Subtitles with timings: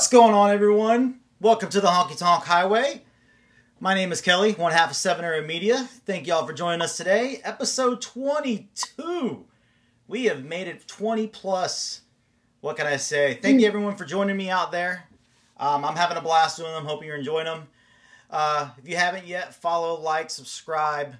[0.00, 1.20] What's going on, everyone?
[1.42, 3.02] Welcome to the Honky Tonk Highway.
[3.80, 5.86] My name is Kelly, one half of Seven Era Media.
[6.06, 7.42] Thank y'all for joining us today.
[7.44, 9.44] Episode 22.
[10.08, 12.00] We have made it 20 plus.
[12.62, 13.34] What can I say?
[13.42, 15.04] Thank you, everyone, for joining me out there.
[15.58, 16.86] Um, I'm having a blast doing them.
[16.86, 17.68] Hoping you're enjoying them.
[18.30, 21.16] Uh, if you haven't yet, follow, like, subscribe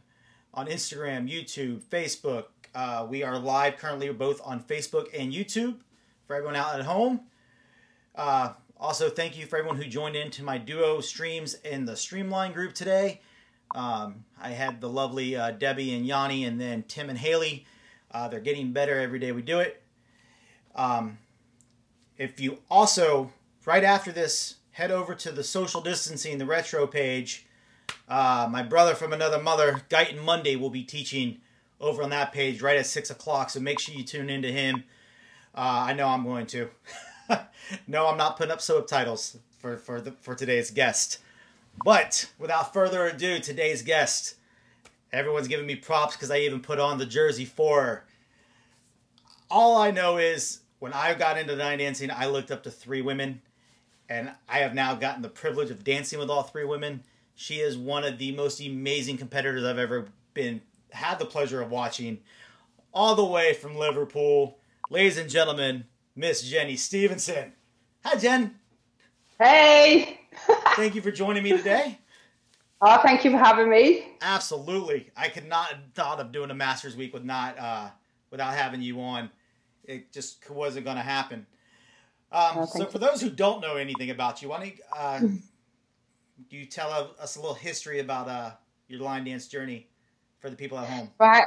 [0.55, 2.45] on Instagram, YouTube, Facebook.
[2.75, 5.81] Uh, we are live currently both on Facebook and YouTube
[6.27, 7.21] for everyone out at home.
[8.15, 12.55] Uh, also, thank you for everyone who joined into my duo streams in the Streamline
[12.55, 13.21] group today.
[13.75, 17.67] Um, I had the lovely uh, Debbie and Yanni, and then Tim and Haley.
[18.11, 19.83] Uh, they're getting better every day we do it.
[20.75, 21.19] Um,
[22.17, 23.31] if you also,
[23.67, 27.47] right after this, head over to the social distancing, the retro page.
[28.09, 31.37] Uh, my brother from another mother, Guyton Mundy, will be teaching
[31.83, 34.85] over on that page right at 6 o'clock, so make sure you tune into him.
[35.55, 36.71] Uh, I know I'm going to.
[37.87, 41.19] no, I'm not putting up subtitles for for the, for today's guest.
[41.85, 44.35] But without further ado, today's guest.
[45.13, 48.05] Everyone's giving me props because I even put on the jersey for her.
[49.51, 53.03] All I know is when I got into line dancing, I looked up to three
[53.03, 53.43] women,
[54.09, 57.03] and I have now gotten the privilege of dancing with all three women.
[57.35, 61.71] She is one of the most amazing competitors I've ever been had the pleasure of
[61.71, 62.19] watching,
[62.93, 64.59] all the way from Liverpool.
[64.91, 65.85] Ladies and gentlemen,
[66.17, 67.53] Miss Jenny Stevenson.
[68.05, 68.55] Hi, Jen.
[69.39, 70.21] Hey.
[70.77, 71.99] thank you for joining me today.
[72.83, 74.07] Oh, thank you for having me.
[74.23, 75.11] Absolutely.
[75.17, 77.91] I could not have thought of doing a Masters Week with not uh,
[78.31, 79.31] without having you on.
[79.85, 81.47] It just wasn't going to happen.
[82.33, 83.07] Um, oh, so, for you.
[83.07, 85.21] those who don't know anything about you, why don't you, uh,
[86.49, 86.91] you tell
[87.21, 88.53] us a little history about uh,
[88.89, 89.89] your line dance journey
[90.39, 91.11] for the people at home?
[91.19, 91.45] Right.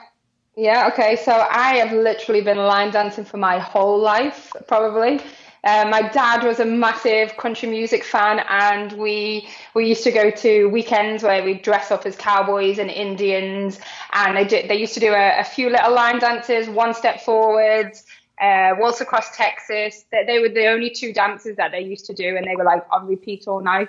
[0.55, 1.15] Yeah, okay.
[1.15, 5.19] So I have literally been line dancing for my whole life, probably.
[5.63, 10.29] Uh, my dad was a massive country music fan, and we we used to go
[10.29, 13.79] to weekends where we'd dress up as cowboys and Indians,
[14.11, 17.21] and they did, they used to do a, a few little line dances, one step
[17.21, 18.03] forwards,
[18.41, 20.03] uh, waltz across Texas.
[20.11, 22.65] They, they were the only two dances that they used to do, and they were
[22.65, 23.87] like on repeat all night.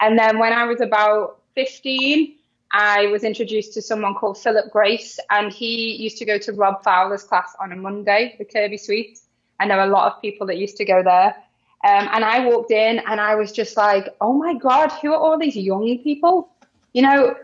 [0.00, 2.34] And then when I was about 15,
[2.76, 6.82] I was introduced to someone called Philip Grace, and he used to go to Rob
[6.82, 9.20] Fowler's class on a Monday, the Kirby Suite.
[9.60, 11.36] I know a lot of people that used to go there.
[11.84, 15.16] Um, and I walked in and I was just like, oh my God, who are
[15.16, 16.50] all these young people?
[16.94, 17.36] You know,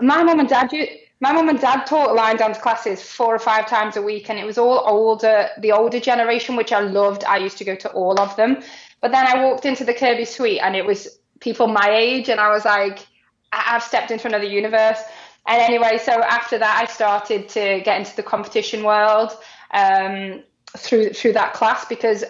[0.00, 0.72] my mom and dad,
[1.20, 4.38] my mom and dad taught line dance classes four or five times a week, and
[4.38, 7.22] it was all older, the older generation, which I loved.
[7.22, 8.60] I used to go to all of them.
[9.00, 12.40] But then I walked into the Kirby Suite and it was people my age, and
[12.40, 13.06] I was like,
[13.52, 14.98] I've stepped into another universe.
[15.46, 19.32] And anyway, so after that, I started to get into the competition world
[19.72, 20.42] um,
[20.76, 22.24] through through that class because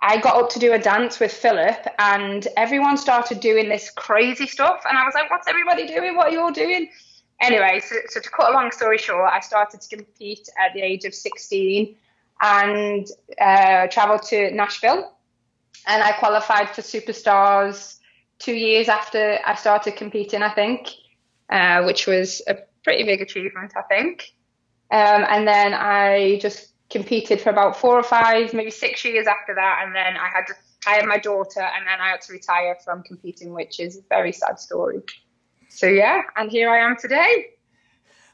[0.00, 4.46] I got up to do a dance with Philip, and everyone started doing this crazy
[4.46, 6.16] stuff, and I was like, "What's everybody doing?
[6.16, 6.90] What are you all doing?"
[7.40, 10.80] Anyway, so, so to cut a long story short, I started to compete at the
[10.80, 11.96] age of 16
[12.40, 13.08] and
[13.40, 15.12] uh, traveled to Nashville,
[15.86, 17.98] and I qualified for Superstars
[18.38, 20.90] two years after I started competing, I think,
[21.50, 24.32] uh, which was a pretty big achievement, I think.
[24.90, 29.54] Um, and then I just competed for about four or five, maybe six years after
[29.54, 30.44] that, and then I had
[30.86, 34.02] I had my daughter, and then I had to retire from competing, which is a
[34.08, 35.00] very sad story.
[35.70, 37.46] So yeah, and here I am today.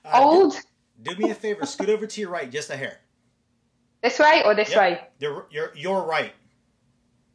[0.05, 0.57] Uh, Old.
[1.03, 2.99] Do, do, me a favor, scoot over to your right, just a hair.
[4.03, 4.79] This way or this yep.
[4.79, 5.01] way?
[5.21, 6.33] You're you're you're right.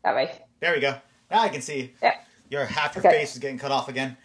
[0.03, 0.31] That way.
[0.59, 0.95] There we go.
[1.31, 1.93] Now I can see.
[2.01, 2.15] Yeah.
[2.49, 3.17] Your half your okay.
[3.17, 4.17] face is getting cut off again.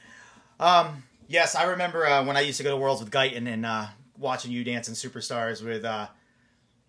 [0.59, 3.65] Um, yes, I remember uh, when I used to go to Worlds with Guyton and
[3.65, 3.87] uh,
[4.19, 6.09] watching you dance in Superstars with uh,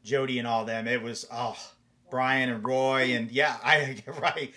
[0.04, 0.88] Jody and all them.
[0.88, 1.58] It was oh
[2.10, 4.54] Brian and Roy and yeah, I right.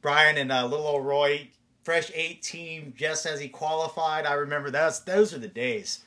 [0.00, 1.48] Brian and uh, little old Roy,
[1.84, 4.26] fresh 18, just as he qualified.
[4.26, 5.04] I remember those.
[5.04, 6.00] Those are the days.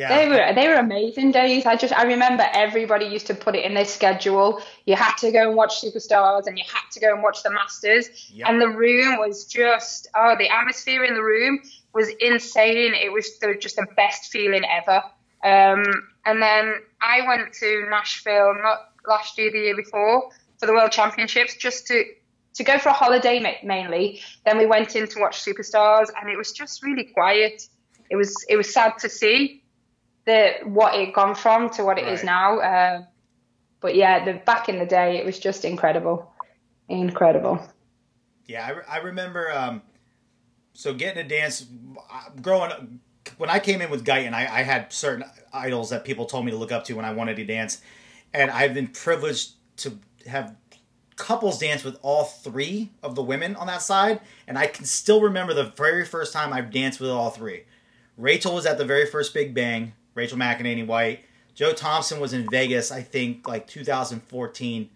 [0.00, 0.16] Yeah.
[0.16, 1.66] They were they were amazing days.
[1.66, 4.62] I just I remember everybody used to put it in their schedule.
[4.86, 7.50] You had to go and watch Superstars and you had to go and watch the
[7.50, 8.08] Masters.
[8.32, 8.48] Yep.
[8.48, 11.60] And the room was just oh the atmosphere in the room
[11.92, 12.94] was insane.
[12.94, 15.02] It was the, just the best feeling ever.
[15.44, 15.84] Um,
[16.24, 20.92] and then I went to Nashville not last year, the year before for the World
[20.92, 22.04] Championships just to
[22.54, 24.22] to go for a holiday mainly.
[24.46, 27.68] Then we went in to watch Superstars and it was just really quiet.
[28.08, 29.59] It was it was sad to see
[30.30, 32.12] the what it gone from to what it right.
[32.12, 32.60] is now.
[32.60, 33.04] Uh,
[33.80, 36.32] but yeah, the back in the day, it was just incredible,
[36.88, 37.60] incredible.
[38.46, 39.50] Yeah, I, I remember.
[39.52, 39.82] Um,
[40.72, 41.66] so getting a dance,
[42.40, 42.82] growing up,
[43.38, 46.52] when I came in with Guyton, I, I had certain idols that people told me
[46.52, 47.80] to look up to when I wanted to dance,
[48.32, 50.54] and I've been privileged to have
[51.16, 55.20] couples dance with all three of the women on that side, and I can still
[55.20, 57.64] remember the very first time I danced with all three.
[58.16, 59.92] Rachel was at the very first Big Bang.
[60.14, 61.20] Rachel McEnaney White.
[61.54, 64.88] Jo Thompson was in Vegas, I think, like 2014,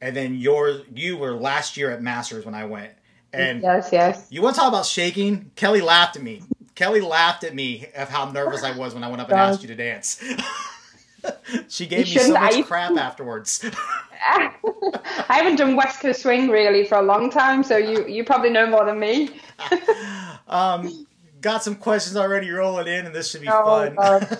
[0.00, 2.92] and then your you were last year at Masters when I went.
[3.32, 4.26] And yes, yes.
[4.30, 5.50] You want to talk about shaking?
[5.54, 6.42] Kelly laughed at me.
[6.74, 9.62] Kelly laughed at me of how nervous I was when I went up and asked
[9.62, 10.22] you to dance.
[11.68, 12.62] she gave me so much I...
[12.62, 13.64] crap afterwards.
[14.12, 14.52] I
[15.28, 18.66] haven't done West Coast Swing really for a long time, so you you probably know
[18.66, 19.30] more than me.
[20.48, 21.06] um,
[21.40, 24.38] got some questions already rolling in, and this should be oh, fun.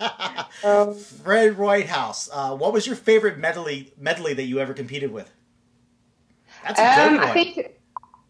[0.64, 5.30] um, Fred Whitehouse, uh, what was your favorite medley medley that you ever competed with?
[6.62, 7.24] That's a good um, one.
[7.24, 7.74] I think,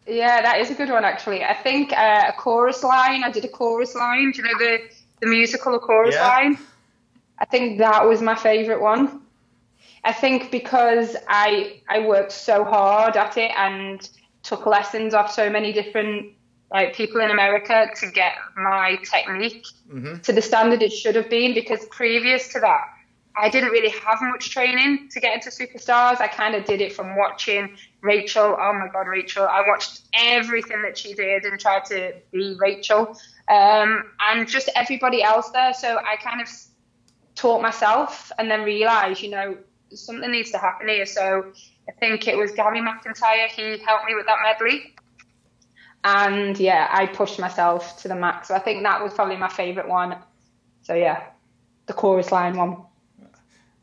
[0.07, 1.45] yeah, that is a good one actually.
[1.45, 3.25] I think uh, a chorus line.
[3.25, 4.33] I did a chorus line.
[4.33, 4.79] Do you know the
[5.21, 6.29] the musical a chorus yeah.
[6.29, 6.59] line?
[7.39, 9.23] I think that was my favorite one.
[10.05, 14.09] I think because I I worked so hard at it and
[14.43, 16.35] took lessons off so many different
[16.75, 20.19] like people in America to get my technique mm-hmm.
[20.19, 22.89] to the standard it should have been because previous to that
[23.37, 26.21] I didn't really have much training to get into superstars.
[26.21, 28.57] I kind of did it from watching Rachel.
[28.59, 29.45] Oh my God, Rachel.
[29.45, 33.19] I watched everything that she did and tried to be Rachel.
[33.49, 35.75] Um, and just everybody else there.
[35.75, 36.49] So I kind of
[37.35, 39.57] taught myself and then realized, you know,
[39.91, 41.07] something needs to happen here.
[41.07, 41.53] So
[41.89, 43.49] I think it was Gary McIntyre.
[43.49, 44.95] He helped me with that medley.
[46.05, 48.49] And yeah, I pushed myself to the max.
[48.49, 50.17] So I think that was probably my favorite one.
[50.83, 51.25] So yeah,
[51.87, 52.77] the chorus line one.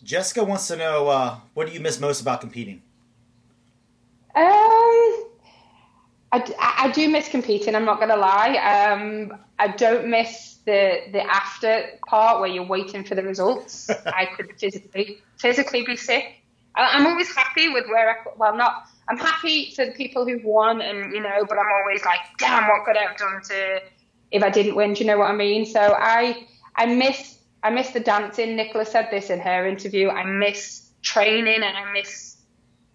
[0.03, 2.81] Jessica wants to know uh, what do you miss most about competing?
[4.35, 4.43] Um,
[6.31, 7.75] I, I do miss competing.
[7.75, 8.55] I'm not gonna lie.
[8.57, 13.89] Um, I don't miss the the after part where you're waiting for the results.
[14.05, 16.37] I could physically physically be sick.
[16.75, 18.87] I, am always happy with where I well not.
[19.11, 22.67] I'm happy for the people who've won and you know, but I'm always like, damn,
[22.69, 23.81] what could I have done to
[24.31, 24.93] if I didn't win?
[24.93, 25.65] Do you know what I mean?
[25.65, 26.47] So I
[26.77, 28.55] I miss I miss the dancing.
[28.55, 30.07] Nicola said this in her interview.
[30.07, 32.37] I miss training and I miss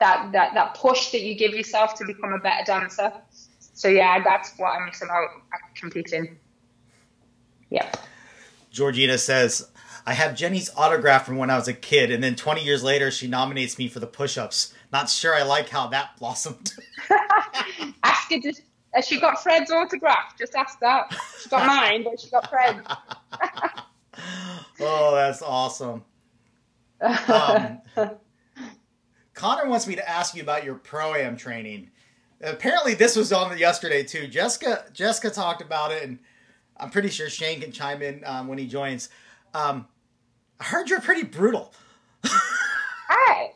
[0.00, 3.12] that, that, that push that you give yourself to become a better dancer.
[3.58, 5.28] So yeah, that's what I miss about
[5.74, 6.38] competing.
[7.68, 7.90] Yeah.
[8.70, 9.68] Georgina says,
[10.06, 13.10] I have Jenny's autograph from when I was a kid, and then 20 years later,
[13.10, 14.72] she nominates me for the push ups.
[14.96, 16.72] Not sure I like how that blossomed.
[18.02, 18.38] ask her,
[18.94, 20.38] has she got Fred's autograph?
[20.38, 21.14] Just ask that.
[21.38, 22.80] She got mine, but she got Fred's
[24.80, 26.02] oh, that's awesome.
[27.02, 27.82] Um,
[29.34, 31.90] Connor wants me to ask you about your pro am training.
[32.40, 34.26] Apparently, this was on yesterday too.
[34.26, 36.18] Jessica Jessica talked about it, and
[36.78, 39.10] I'm pretty sure Shane can chime in um, when he joins.
[39.52, 39.88] Um,
[40.58, 41.74] I heard you're pretty brutal.
[43.10, 43.50] I,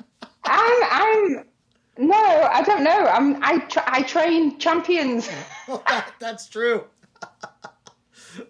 [0.50, 1.44] I'm, I'm.
[1.98, 3.06] No, I don't know.
[3.20, 3.42] I'm.
[3.42, 3.58] I.
[3.58, 5.28] Tra- I train champions.
[6.20, 6.84] that's true.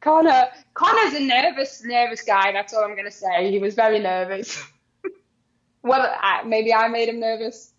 [0.00, 2.52] Connor, Connor's a nervous, nervous guy.
[2.52, 3.50] That's all I'm going to say.
[3.50, 4.62] He was very nervous.
[5.82, 7.72] well, I, maybe I made him nervous.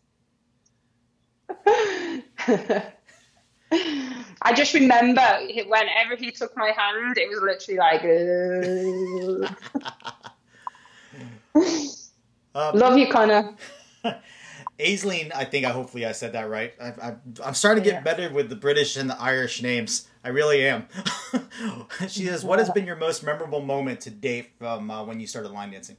[1.68, 2.24] I
[4.56, 5.22] just remember
[5.68, 8.02] whenever he took my hand, it was literally like.
[11.54, 11.86] Uh...
[12.74, 13.54] Love you, Connor.
[14.80, 16.74] Aisling, I think I hopefully I said that right.
[16.82, 18.02] I, am starting to get yeah.
[18.02, 20.08] better with the British and the Irish names.
[20.24, 20.88] I really am.
[22.10, 25.28] she says, "What has been your most memorable moment to date from uh, when you
[25.28, 25.96] started line dancing?"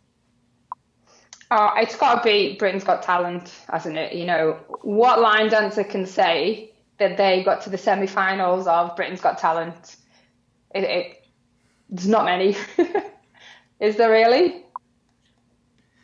[1.50, 4.12] Uh, it's got to be Britain's Got Talent, hasn't it?
[4.12, 9.20] You know, what line dancer can say that they got to the semi-finals of Britain's
[9.20, 9.96] Got Talent?
[10.74, 11.26] It, it
[11.88, 12.56] there's not many.
[13.80, 14.64] Is there really?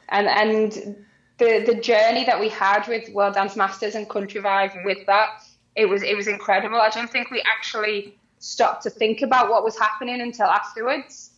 [0.09, 1.05] And and
[1.43, 5.43] the the journey that we had with World Dance Masters and Country Vibe with that
[5.75, 6.81] it was it was incredible.
[6.81, 11.31] I don't think we actually stopped to think about what was happening until afterwards.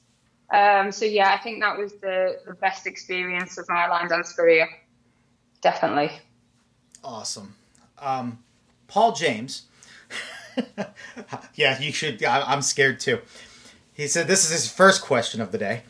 [0.53, 4.33] Um, so yeah, I think that was the, the best experience of my line dance
[4.33, 4.69] career.
[5.61, 6.13] Definitely.
[7.03, 7.55] Awesome.
[7.99, 8.39] Um,
[8.89, 9.63] Paul James.
[11.55, 12.25] yeah, you should.
[12.25, 13.21] I'm scared too.
[13.93, 15.83] He said this is his first question of the day.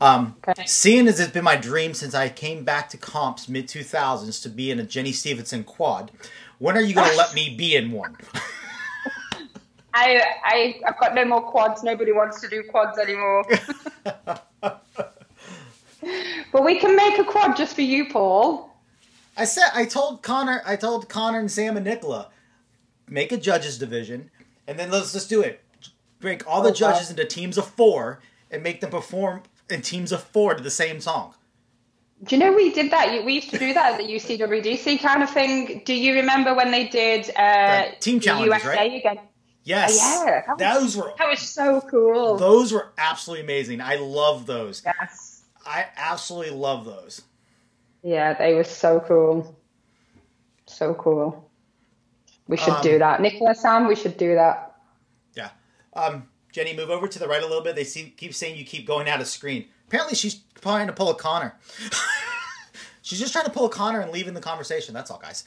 [0.00, 0.64] Um, okay.
[0.66, 4.48] Seeing as it's been my dream since I came back to comps mid 2000s to
[4.48, 6.10] be in a Jenny Stevenson quad,
[6.58, 8.16] when are you going to let me be in one?
[9.94, 11.82] I, I, I've got no more quads.
[11.82, 13.46] Nobody wants to do quads anymore.
[14.04, 14.82] but
[16.62, 18.70] we can make a quad just for you, Paul.
[19.38, 22.28] I said I told Connor, I told Connor and Sam and Nicola,
[23.08, 24.30] make a judges division,
[24.66, 25.62] and then let's just do it.
[26.20, 26.78] Break all the okay.
[26.78, 30.70] judges into teams of four and make them perform in teams of four to the
[30.70, 31.34] same song.
[32.22, 33.24] Do you know we did that?
[33.24, 35.82] We used to do that at the UCWDC kind of thing.
[35.84, 38.94] Do you remember when they did uh, team challenges, USA right?
[38.94, 39.18] again?
[39.64, 39.98] Yes.
[40.00, 40.42] Oh, yeah.
[40.56, 42.36] That was, those were that was so cool.
[42.36, 43.80] Those were absolutely amazing.
[43.80, 44.82] I love those.
[44.84, 45.42] Yes.
[45.66, 47.22] I absolutely love those.
[48.02, 49.56] Yeah, they were so cool.
[50.66, 51.50] So cool.
[52.48, 53.20] We should um, do that.
[53.20, 54.76] Nicholas Sam, we should do that.
[55.34, 55.50] Yeah.
[55.94, 57.76] Um, Jenny, move over to the right a little bit.
[57.76, 59.66] They see, keep saying you keep going out of screen.
[59.88, 61.54] Apparently, she's trying to pull a Connor.
[63.02, 64.94] she's just trying to pull a Connor and leaving the conversation.
[64.94, 65.44] That's all, guys.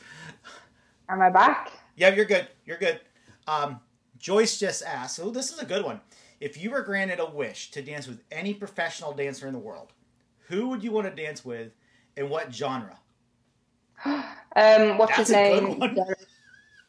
[1.10, 1.72] Am I back?
[1.96, 2.48] Yeah, you're good.
[2.63, 3.00] You're good.
[3.48, 3.80] Um,
[4.20, 6.00] Joyce just asked, oh, this is a good one.
[6.39, 9.94] If you were granted a wish to dance with any professional dancer in the world,
[10.48, 11.72] who would you want to dance with
[12.18, 13.00] and what genre?
[14.56, 15.80] Um, what's That's his name?
[15.80, 16.20] Derek.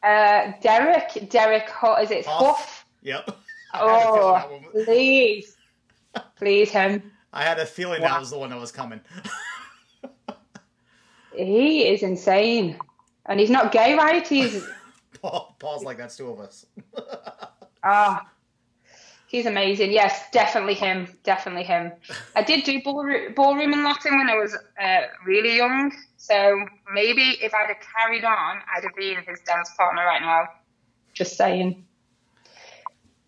[0.01, 1.29] Uh, Derek.
[1.29, 1.69] Derek.
[2.01, 2.57] Is it Hough?
[2.57, 2.85] Hough?
[3.03, 3.37] Yep.
[3.73, 5.55] Oh, please,
[6.35, 7.11] please him.
[7.33, 8.09] I had a feeling wow.
[8.09, 8.99] that was the one that was coming.
[11.35, 12.77] he is insane,
[13.25, 14.27] and he's not gay, right?
[14.27, 14.67] He's
[15.21, 15.55] Paul.
[15.59, 16.65] Paul's like that's two of us.
[17.83, 18.29] Ah,
[19.25, 19.91] he's amazing.
[19.91, 21.07] Yes, definitely him.
[21.23, 21.91] Definitely him.
[22.35, 26.63] I did do ballroom, ballroom and Latin when I was uh, really young, so
[26.93, 30.43] maybe if I'd have carried on, I'd have been his dance partner right now.
[31.15, 31.83] Just saying.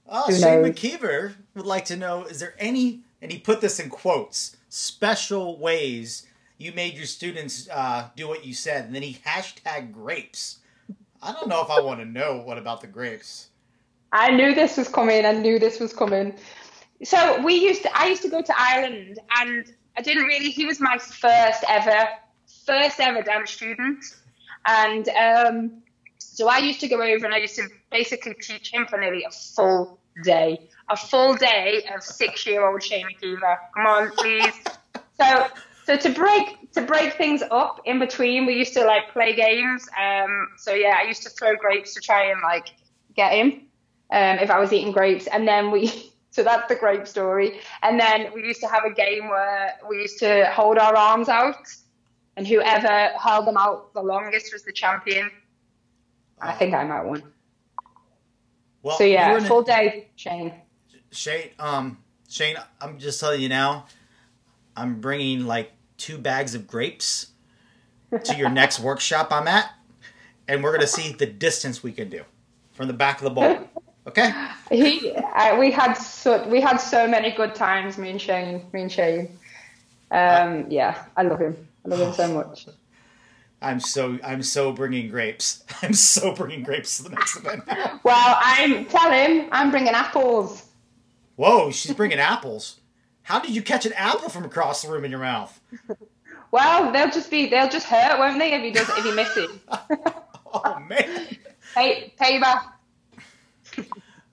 [0.08, 0.72] Oh, Who Shane knows?
[0.72, 5.58] McKeever would like to know: Is there any, and he put this in quotes, special
[5.58, 10.60] ways you made your students uh, do what you said, and then he hashtag grapes.
[11.22, 13.50] I don't know if I want to know what about the grapes.
[14.12, 15.26] I knew this was coming.
[15.26, 16.36] I knew this was coming.
[17.04, 17.98] So we used to.
[17.98, 20.52] I used to go to Ireland, and I didn't really.
[20.52, 22.10] He was my first ever,
[22.66, 24.04] first ever dance student,
[24.66, 25.83] and um,
[26.24, 29.24] so I used to go over and I used to basically teach him for nearly
[29.24, 33.58] a full day, a full day of six-year-old Shane McKeever.
[33.75, 34.53] Come on, please.
[35.20, 35.48] so
[35.86, 39.88] so to break to break things up in between, we used to like play games.
[40.00, 42.68] Um, so yeah, I used to throw grapes to try and like
[43.15, 43.68] get him
[44.12, 46.10] um, if I was eating grapes, and then we.
[46.34, 47.60] So that's the grape story.
[47.84, 51.30] And then we used to have a game where we used to hold our arms
[51.30, 51.68] out,
[52.36, 55.30] and whoever held them out the longest was the champion.
[56.44, 57.24] I think I might win.
[58.82, 60.54] Well, so yeah, full a, day, Shane.
[61.12, 61.98] Shane, um,
[62.28, 63.86] Shane, I'm just telling you now,
[64.76, 67.28] I'm bringing like two bags of grapes
[68.24, 69.72] to your next workshop I'm at,
[70.48, 72.24] and we're gonna see the distance we can do
[72.74, 73.70] from the back of the bowl.
[74.06, 74.34] Okay.
[74.70, 77.98] He, uh, we had so we had so many good times.
[77.98, 79.28] Me and Shane, me and Shane.
[80.12, 81.56] Um, uh, yeah, I love him.
[81.86, 82.68] I love him so much.
[83.63, 85.63] I'm so I'm so bringing grapes.
[85.82, 87.63] I'm so bringing grapes to the next event.
[88.03, 90.67] well, I'm tell him I'm bringing apples.
[91.36, 92.82] Whoa, she's bringing apples.
[93.24, 95.60] How did you catch an apple from across the room in your mouth?
[96.51, 99.50] Well, they'll just be they'll just hurt, won't they, if he does if he misses?
[99.89, 100.00] It.
[100.55, 101.36] Oh man.
[101.74, 102.74] Pay payback.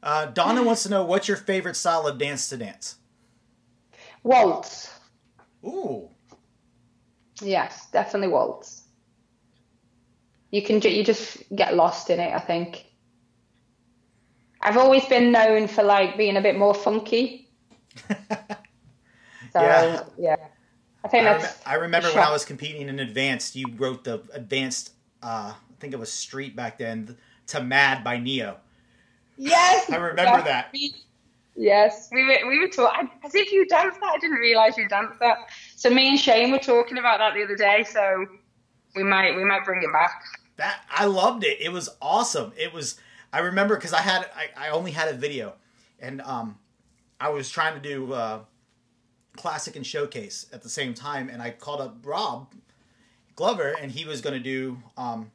[0.03, 2.97] Uh, Donna wants to know what's your favorite style of dance to dance?
[4.23, 4.93] Waltz.
[5.65, 6.11] Ooh.
[7.41, 8.80] Yes, definitely waltz.
[10.51, 12.35] You can you just get lost in it.
[12.35, 12.87] I think.
[14.63, 17.49] I've always been known for like being a bit more funky.
[18.09, 18.17] so
[19.55, 20.03] yeah.
[20.19, 20.37] yeah.
[21.03, 24.23] I think I, rem- I remember when I was competing in advanced, you wrote the
[24.33, 24.93] advanced.
[25.23, 27.17] Uh, I think it was Street back then
[27.49, 28.57] to Mad by Ne-Yo.
[29.39, 30.75] Yes, I remember that.
[31.57, 34.13] Yes, we were we were talking as if you danced that.
[34.15, 35.39] I didn't realize you danced that.
[35.75, 37.85] So me and Shane were talking about that the other day.
[37.85, 38.27] So
[38.95, 40.23] we might we might bring it back.
[40.61, 41.59] That I loved it.
[41.59, 42.53] It was awesome.
[42.55, 43.01] It was.
[43.33, 45.55] I remember because I had I, I only had a video,
[45.99, 46.59] and um,
[47.19, 48.41] I was trying to do uh,
[49.39, 52.53] classic and showcase at the same time, and I called up Rob
[53.37, 55.31] Glover, and he was going to do um,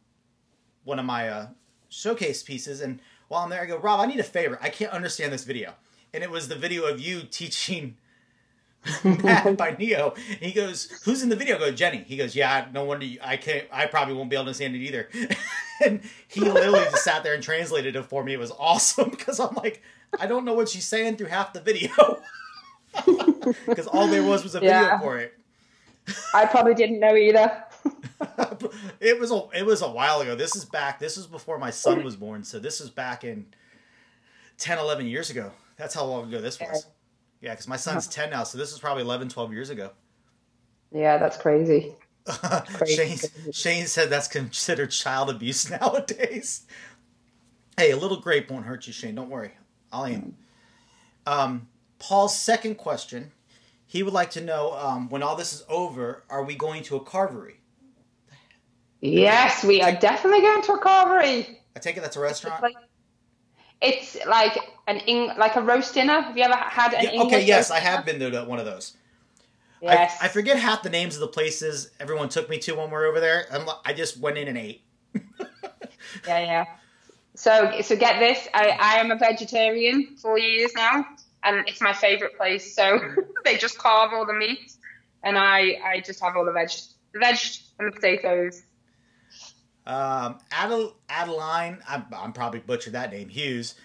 [0.84, 1.48] one of my uh,
[1.90, 4.60] showcase pieces, and while I'm there, I go, Rob, I need a favor.
[4.62, 5.74] I can't understand this video.
[6.14, 7.98] And it was the video of you teaching
[9.04, 10.14] By Ne-Yo.
[10.16, 11.56] And he goes, Who's in the video?
[11.56, 12.04] I go, Jenny.
[12.06, 14.76] He goes, Yeah, no wonder you, I can't, I probably won't be able to understand
[14.76, 15.10] it either.
[15.86, 18.34] and he literally just sat there and translated it for me.
[18.34, 19.82] It was awesome because I'm like,
[20.20, 21.92] I don't know what she's saying through half the video.
[23.66, 24.84] Because all there was was a yeah.
[24.84, 25.34] video for it.
[26.34, 27.64] I probably didn't know either.
[29.00, 30.36] it was a it was a while ago.
[30.36, 31.00] This is back.
[31.00, 32.44] This was before my son was born.
[32.44, 33.48] So this is back in
[34.58, 35.52] 10, 11 years ago.
[35.78, 36.86] That's how long ago this was.
[37.46, 38.44] Yeah, because my son's 10 now.
[38.44, 39.92] So this was probably 11, 12 years ago.
[40.92, 41.94] Yeah, that's crazy.
[42.26, 42.96] crazy.
[42.96, 46.66] Shane, Shane said that's considered child abuse nowadays.
[47.78, 49.14] Hey, a little grape won't hurt you, Shane.
[49.14, 49.52] Don't worry.
[49.92, 50.36] I'll aim.
[51.28, 51.68] Um,
[52.00, 53.32] Paul's second question
[53.86, 56.96] he would like to know um, when all this is over, are we going to
[56.96, 57.58] a carvery?
[59.02, 61.58] Yes, we are definitely going to a carvery.
[61.76, 62.56] I take it that's a restaurant.
[62.56, 62.85] It's like
[64.88, 66.22] an Eng- like a roast dinner.
[66.22, 68.66] Have you ever had an Yeah, English okay, yes, I have been to one of
[68.66, 68.96] those.
[69.82, 70.18] Yes.
[70.22, 72.94] I, I forget half the names of the places everyone took me to when we
[72.94, 73.46] were over there.
[73.52, 74.84] I'm, I just went in and ate.
[76.28, 76.66] Yeah, yeah.
[77.36, 78.48] So, so get this.
[78.54, 81.06] I, I am a vegetarian for years now,
[81.44, 82.76] and it's my favorite place.
[82.76, 83.00] So
[83.46, 84.72] they just carve all the meat,
[85.24, 86.70] and I, I just have all the veg,
[87.14, 87.38] the veg
[87.80, 88.64] and the potatoes.
[89.88, 93.76] Um, Adel- Adeline, I'm, I'm probably butchered that name, Hughes,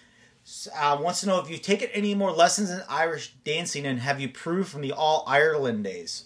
[0.75, 4.19] uh, wants to know if you've taken any more lessons in Irish dancing and have
[4.19, 6.25] you proved from the All Ireland days?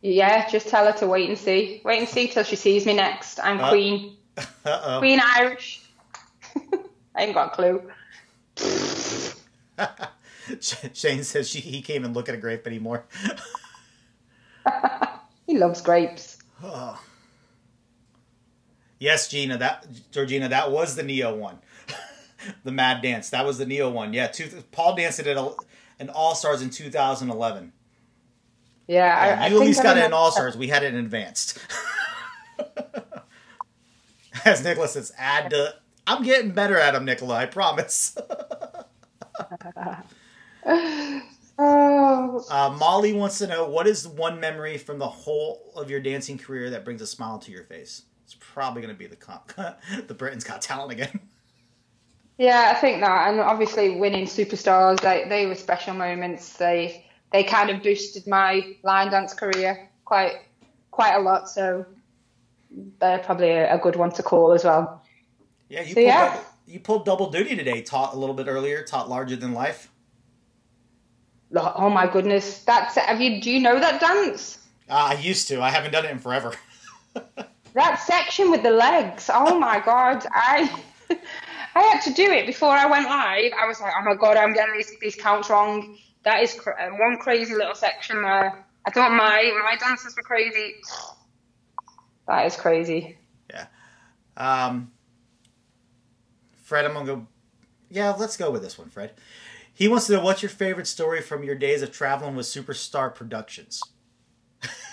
[0.00, 1.80] Yeah, just tell her to wait and see.
[1.84, 3.38] Wait and see till she sees me next.
[3.40, 4.98] I'm Uh, Queen, Uh oh.
[5.00, 5.82] Queen Irish.
[7.14, 7.82] I ain't got a clue.
[10.92, 13.04] Shane says she, he can't even look at a grape anymore.
[15.46, 16.38] He loves grapes.
[16.62, 17.00] Oh.
[19.02, 21.58] Yes, Gina, that Georgina, that was the Ne-Yo one,
[22.64, 23.30] the Mad Dance.
[23.30, 24.12] That was the Ne-Yo one.
[24.12, 25.54] Yeah, two, Paul danced it at a,
[25.98, 27.72] an All Stars in 2011.
[28.86, 30.56] Yeah, I, Yeah, I you at think least I got it in All Stars.
[30.56, 31.58] We had it in advanced.
[34.44, 35.74] As Nicholas says, add to.
[36.06, 37.34] I'm getting better at them, Nicola.
[37.34, 38.16] I promise.
[41.58, 46.00] Oh, Uh, Molly wants to know what is one memory from the whole of your
[46.00, 48.02] dancing career that brings a smile to your face.
[48.32, 49.52] It's probably going to be the comp,
[50.06, 51.20] the Britain's Got Talent again.
[52.38, 56.54] yeah, I think that, and obviously winning superstars, they they were special moments.
[56.54, 60.36] They they kind of boosted my line dance career quite
[60.90, 61.50] quite a lot.
[61.50, 61.84] So
[63.00, 65.04] they're probably a, a good one to call as well.
[65.68, 66.28] Yeah, you So, pulled, yeah.
[66.28, 67.82] Double, you pulled double duty today.
[67.82, 68.82] Taught a little bit earlier.
[68.82, 69.90] Taught larger than life.
[71.54, 74.58] Oh my goodness, that's have you do you know that dance?
[74.88, 75.60] Uh, I used to.
[75.60, 76.54] I haven't done it in forever.
[77.74, 79.30] That section with the legs.
[79.32, 80.82] Oh my god, I
[81.74, 83.52] I had to do it before I went live.
[83.58, 85.96] I was like, oh my god, I'm getting these these counts wrong.
[86.24, 88.64] That is cr- uh, one crazy little section there.
[88.86, 90.74] I thought my my dances were crazy.
[92.28, 93.18] That is crazy.
[93.50, 93.66] Yeah.
[94.36, 94.92] Um,
[96.62, 97.26] Fred, I'm gonna go.
[97.90, 99.12] Yeah, let's go with this one, Fred.
[99.74, 103.12] He wants to know what's your favorite story from your days of traveling with Superstar
[103.12, 103.80] Productions.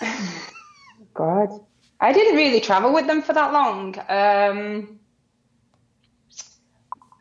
[1.14, 1.60] God,
[2.00, 3.94] I didn't really travel with them for that long.
[4.08, 4.98] Um,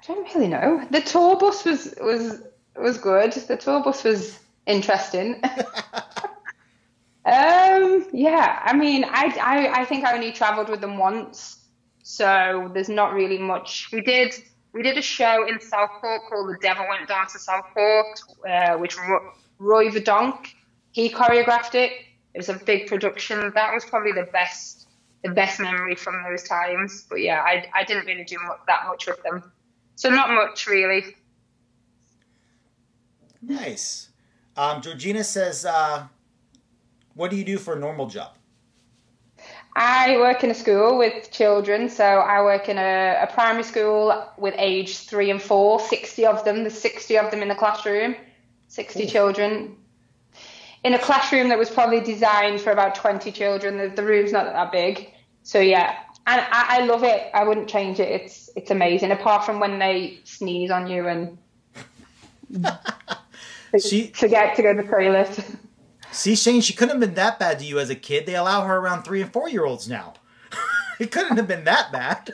[0.02, 0.86] I don't really know.
[0.90, 2.42] The tour bus was was
[2.76, 3.34] was good.
[3.34, 5.42] The tour bus was interesting.
[7.26, 11.66] um, yeah, I mean, I, I I think I only travelled with them once,
[12.04, 13.90] so there's not really much.
[13.92, 14.34] We did
[14.74, 18.98] we did a show in Southport called The Devil Went Down to Southport, uh, which
[18.98, 20.54] Ro- Roy Verdonk
[20.92, 21.92] he choreographed it.
[22.34, 23.52] It was a big production.
[23.56, 24.88] That was probably the best
[25.24, 27.06] the best memory from those times.
[27.10, 29.52] But yeah, I I didn't really do mu that much with them,
[29.96, 31.16] so not much really.
[33.42, 34.10] Nice.
[34.56, 36.08] Um, Georgina says, uh,
[37.16, 38.36] "What do you do for a normal job?"
[39.76, 44.28] I work in a school with children, so I work in a, a primary school
[44.38, 46.64] with age three and four, 60 of them.
[46.64, 48.16] There's 60 of them in the classroom,
[48.68, 49.78] 60 children.
[50.84, 53.78] In a classroom that was probably designed for about 20 children.
[53.78, 55.14] The, the room's not that big.
[55.44, 57.30] So yeah, and I, I love it.
[57.34, 58.10] I wouldn't change it.
[58.10, 59.12] It's it's amazing.
[59.12, 61.38] Apart from when they sneeze on you and
[63.78, 65.40] She forget to go to the toilet.
[66.12, 66.62] see Shane.
[66.62, 68.26] She couldn't have been that bad to you as a kid.
[68.26, 70.14] They allow her around three and four year olds now.
[71.00, 72.32] it couldn't have been that bad.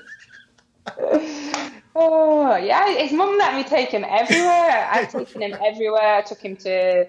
[1.96, 4.88] Oh yeah, his mum let me take him everywhere.
[4.92, 6.16] I've taken him everywhere.
[6.16, 7.08] I took him to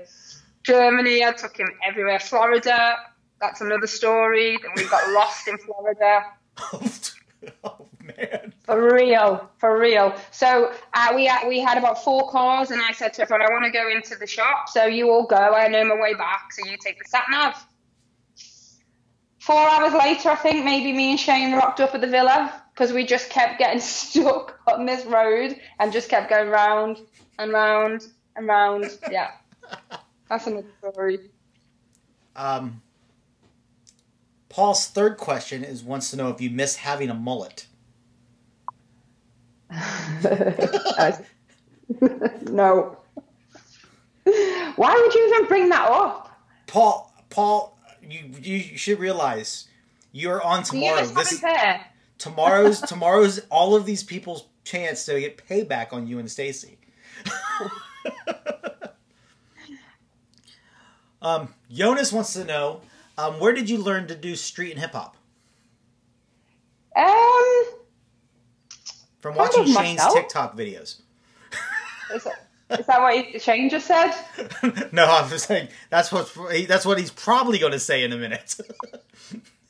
[0.67, 1.25] Germany.
[1.25, 2.19] I took him everywhere.
[2.19, 2.97] Florida.
[3.41, 4.59] That's another story.
[4.61, 6.25] Then we got lost in Florida.
[7.65, 8.53] oh man.
[8.65, 10.15] For real, for real.
[10.33, 13.51] So uh, we had, we had about four cars, and I said to everyone, "I
[13.53, 15.37] want to go into the shop, so you all go.
[15.37, 17.65] I know my way back, so you take the sat nav."
[19.39, 22.93] Four hours later, I think maybe me and Shane rocked up at the villa because
[22.93, 26.99] we just kept getting stuck on this road and just kept going round
[27.39, 28.99] and round and round.
[29.09, 29.31] Yeah,
[30.29, 31.19] that's another story.
[32.35, 32.83] Um,
[34.49, 37.67] Paul's third question is wants to know if you miss having a mullet.
[42.51, 42.99] no.
[44.25, 46.41] Why would you even bring that up?
[46.67, 49.69] Paul, Paul, you you should realize
[50.13, 51.07] you're on Do you tomorrow.
[51.07, 51.87] This have hair?
[52.19, 56.79] tomorrow's tomorrow's all of these people's chance to get payback on you and Stacy.
[61.23, 62.81] Um, Jonas wants to know
[63.19, 65.17] um, where did you learn to do street and hip hop?
[66.95, 67.65] Um,
[69.21, 70.15] From watching Shane's myself.
[70.15, 71.01] TikTok videos.
[72.15, 72.47] is, that,
[72.79, 74.13] is that what Shane just said?
[74.93, 76.33] no, I'm just saying that's what
[76.69, 78.57] that's what he's probably going to say in a minute.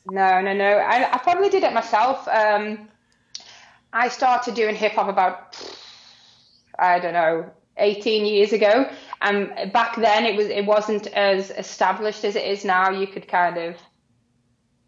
[0.09, 0.65] No, no, no.
[0.65, 2.27] I, I probably did it myself.
[2.27, 2.87] Um,
[3.91, 5.57] I started doing hip hop about,
[6.79, 8.89] I don't know, 18 years ago.
[9.21, 12.89] And back then it was it wasn't as established as it is now.
[12.89, 13.75] You could kind of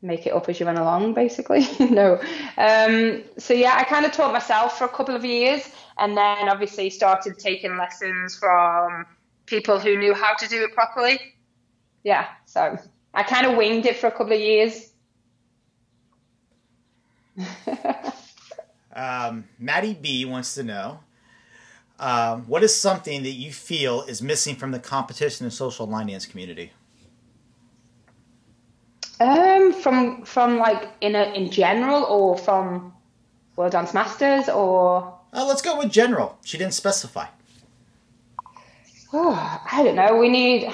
[0.02, 1.68] make it up as you went along, basically.
[1.80, 2.20] no.
[2.58, 6.50] Um, so yeah, I kind of taught myself for a couple of years, and then
[6.50, 9.06] obviously started taking lessons from
[9.46, 11.20] people who knew how to do it properly.
[12.04, 12.28] Yeah.
[12.46, 12.78] So
[13.14, 14.92] I kind of winged it for a couple of years.
[18.94, 21.00] um, Maddie B wants to know
[22.00, 26.08] um, what is something that you feel is missing from the competition and social line
[26.08, 26.72] dance community.
[29.20, 32.94] Um, from from like in a, in general, or from
[33.58, 36.38] World Dance Masters, or Uh, let's go with general.
[36.46, 37.26] She didn't specify.
[39.12, 40.16] oh, I don't know.
[40.18, 40.72] We need.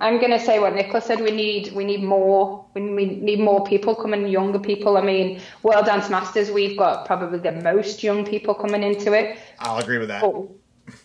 [0.00, 1.20] I'm gonna say what Nicola said.
[1.20, 2.64] We need we need more.
[2.74, 4.96] We we need more people coming, younger people.
[4.96, 6.50] I mean, World Dance Masters.
[6.50, 9.36] We've got probably the most young people coming into it.
[9.58, 10.22] I'll agree with that.
[10.22, 10.48] But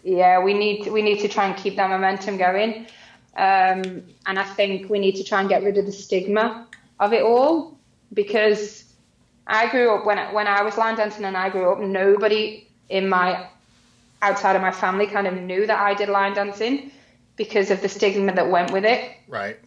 [0.03, 2.87] yeah, we need we need to try and keep that momentum going.
[3.35, 6.67] Um, and I think we need to try and get rid of the stigma
[6.99, 7.77] of it all
[8.13, 8.83] because
[9.45, 12.67] I grew up when I, when I was line dancing and I grew up, nobody
[12.89, 13.47] in my
[14.21, 16.91] outside of my family kind of knew that I did line dancing
[17.35, 19.11] because of the stigma that went with it.
[19.27, 19.59] Right.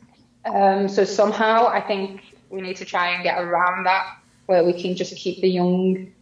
[0.45, 4.73] Um, so somehow I think we need to try and get around that where we
[4.73, 6.13] can just keep the young,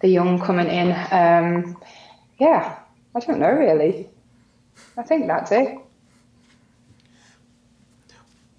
[0.00, 0.92] the young coming in.
[1.10, 1.76] Um,
[2.38, 2.78] yeah,
[3.14, 4.08] I don't know really.
[4.96, 5.78] I think that's it.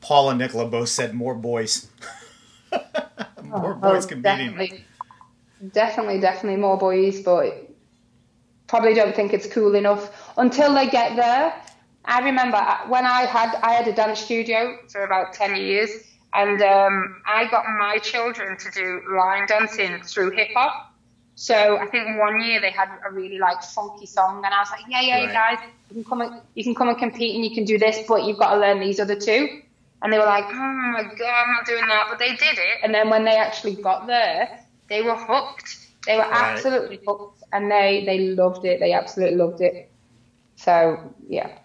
[0.01, 1.87] Paul and Nicola both said more boys.
[3.43, 4.21] more boys Oh, competing.
[4.21, 4.85] Definitely,
[5.71, 7.69] definitely, definitely more boys, but
[8.67, 11.53] probably don't think it's cool enough until they get there.
[12.05, 15.89] I remember when I had I had a dance studio for about ten years,
[16.33, 20.92] and um, I got my children to do line dancing through hip hop.
[21.35, 24.69] So I think one year they had a really like funky song, and I was
[24.71, 25.33] like, yeah, yeah, Right.
[25.33, 25.57] guys,
[25.89, 28.23] you can come and you can come and compete, and you can do this, but
[28.25, 29.61] you've got to learn these other two.
[30.01, 32.77] And they were like, oh my god, I'm not doing that, but they did it.
[32.83, 34.49] And then when they actually got there,
[34.89, 35.77] they were hooked.
[36.05, 36.53] They were Right.
[36.55, 38.79] absolutely hooked, and they they loved it.
[38.79, 39.91] They absolutely loved it.
[40.55, 41.57] So yeah,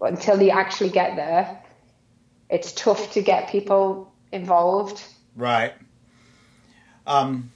[0.00, 1.62] but until you actually get there,
[2.50, 5.02] it's tough to get people involved.
[5.34, 5.72] Right.
[7.06, 7.50] Um,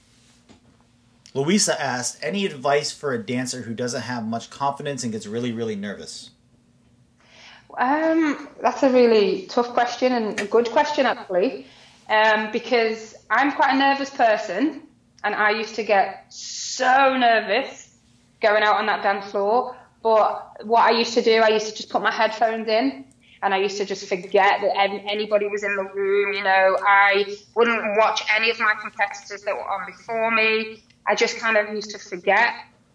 [1.37, 5.51] Louisa asked, any advice for a dancer who doesn't have much confidence and gets really,
[5.51, 6.31] really nervous?
[7.77, 11.67] Um, that's a really tough question and a good question actually,
[12.09, 14.81] um, because I'm quite a nervous person,
[15.23, 17.95] and I used to get so nervous
[18.41, 19.77] going out on that dance floor.
[20.01, 23.05] But what I used to do, I used to just put my headphones in,
[23.43, 26.33] and I used to just forget that anybody was in the room.
[26.33, 30.81] You know, I wouldn't watch any of my competitors that were on before me.
[31.07, 32.53] I just kind of used to forget,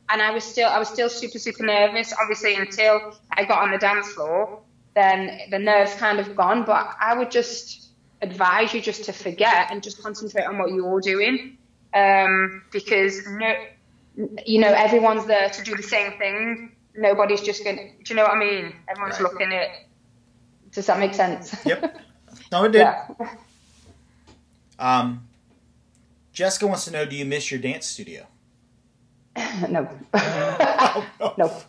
[0.08, 2.12] and I was still, I was still super, super nervous.
[2.20, 4.60] Obviously, until I got on the dance floor,
[4.94, 6.64] then the nerves kind of gone.
[6.64, 7.88] But I would just
[8.20, 11.56] advise you just to forget and just concentrate on what you're doing,
[11.94, 13.54] um, because no,
[14.44, 16.72] you know everyone's there to do the same thing.
[16.94, 17.82] Nobody's just gonna.
[18.04, 18.74] Do you know what I mean?
[18.88, 19.32] Everyone's Right.
[19.32, 19.68] looking at.
[20.72, 21.54] Does that make sense?
[21.64, 22.00] Yep.
[22.50, 22.80] No, it did.
[22.80, 23.06] yeah.
[24.78, 25.26] Um,
[26.32, 28.26] Jessica wants to know, do you miss your dance studio?
[29.68, 29.88] no.
[30.94, 31.34] Oh, no.
[31.38, 31.62] no.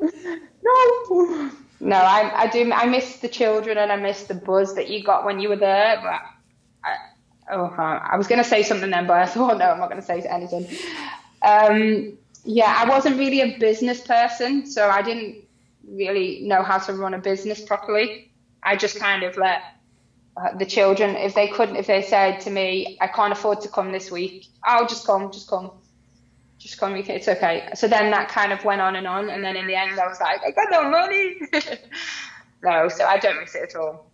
[0.62, 1.50] no.
[1.80, 2.72] No, I, I do.
[2.72, 5.56] I miss the children and I miss the buzz that you got when you were
[5.56, 6.00] there.
[6.02, 6.20] But
[6.82, 6.96] I,
[7.52, 10.00] oh, I was going to say something then, but I thought no, I'm not going
[10.00, 10.66] to say anything.
[11.42, 15.44] Um, yeah, I wasn't really a business person, so I didn't
[15.86, 18.30] really know how to run a business properly.
[18.62, 19.62] I just kind of let
[20.36, 23.68] uh, the children, if they couldn't, if they said to me, I can't afford to
[23.68, 25.70] come this week, I'll just come, just come
[26.64, 27.68] just come, it's okay.
[27.74, 30.08] So then that kind of went on and on, and then in the end, I
[30.08, 31.36] was like, I got no money.
[32.62, 34.10] no, so I don't miss it at all.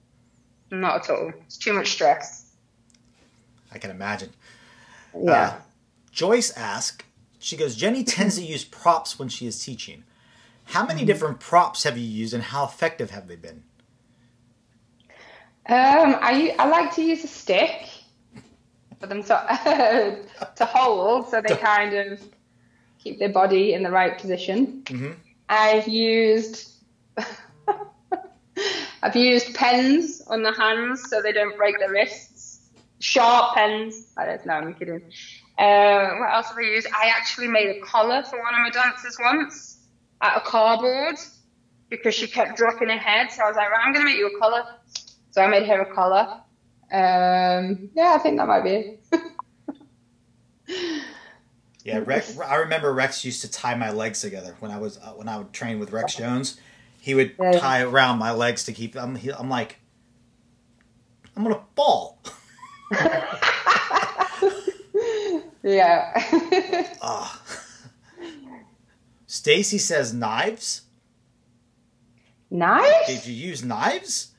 [0.73, 1.33] Not at all.
[1.47, 2.53] It's too much stress.
[3.73, 4.31] I can imagine.
[5.17, 5.33] Yeah.
[5.33, 5.55] Uh,
[6.11, 7.05] Joyce asked,
[7.39, 10.03] she goes, Jenny tends to use props when she is teaching.
[10.65, 13.63] How many different props have you used and how effective have they been?
[15.71, 17.89] Um, I I like to use a stick
[18.99, 20.19] for them to
[20.57, 22.21] to hold, so they kind of
[22.99, 24.83] keep their body in the right position.
[24.87, 25.15] Mhm.
[25.49, 26.73] I've used
[29.03, 32.69] I've used pens on the hands so they don't break the wrists.
[32.99, 34.09] Sharp pens.
[34.17, 35.03] I don't know, I'm kidding.
[35.57, 36.89] Uh, what else have I used?
[36.89, 39.79] I actually made a collar for one of my dancers once
[40.21, 41.15] out of cardboard
[41.89, 43.31] because she kept dropping her head.
[43.31, 44.65] So I was like, right, I'm going to make you a collar.
[45.31, 46.41] So I made her a collar.
[46.93, 49.01] Um, yeah, I think that might be it.
[51.83, 52.39] Yeah, Rex.
[52.39, 55.39] I remember Rex used to tie my legs together when I was uh, when I
[55.39, 56.61] would train with Rex Jones.
[57.01, 57.53] He would Yeah.
[57.59, 58.95] tie around my legs to keep.
[58.97, 59.17] I'm.
[59.17, 59.79] he- I'm like,
[61.35, 62.23] I'm gonna fall.
[65.63, 66.87] yeah.
[67.03, 67.41] Ah.
[69.27, 70.83] Stacy says knives.
[72.51, 73.07] knife?
[73.07, 74.30] Did you use knives?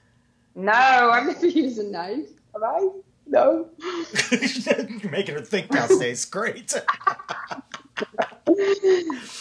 [0.56, 2.30] No, I've never used a knife.
[2.54, 2.90] Have I?
[3.28, 3.70] No.
[4.32, 6.26] You're making her think now, Stace.
[6.26, 6.74] Great.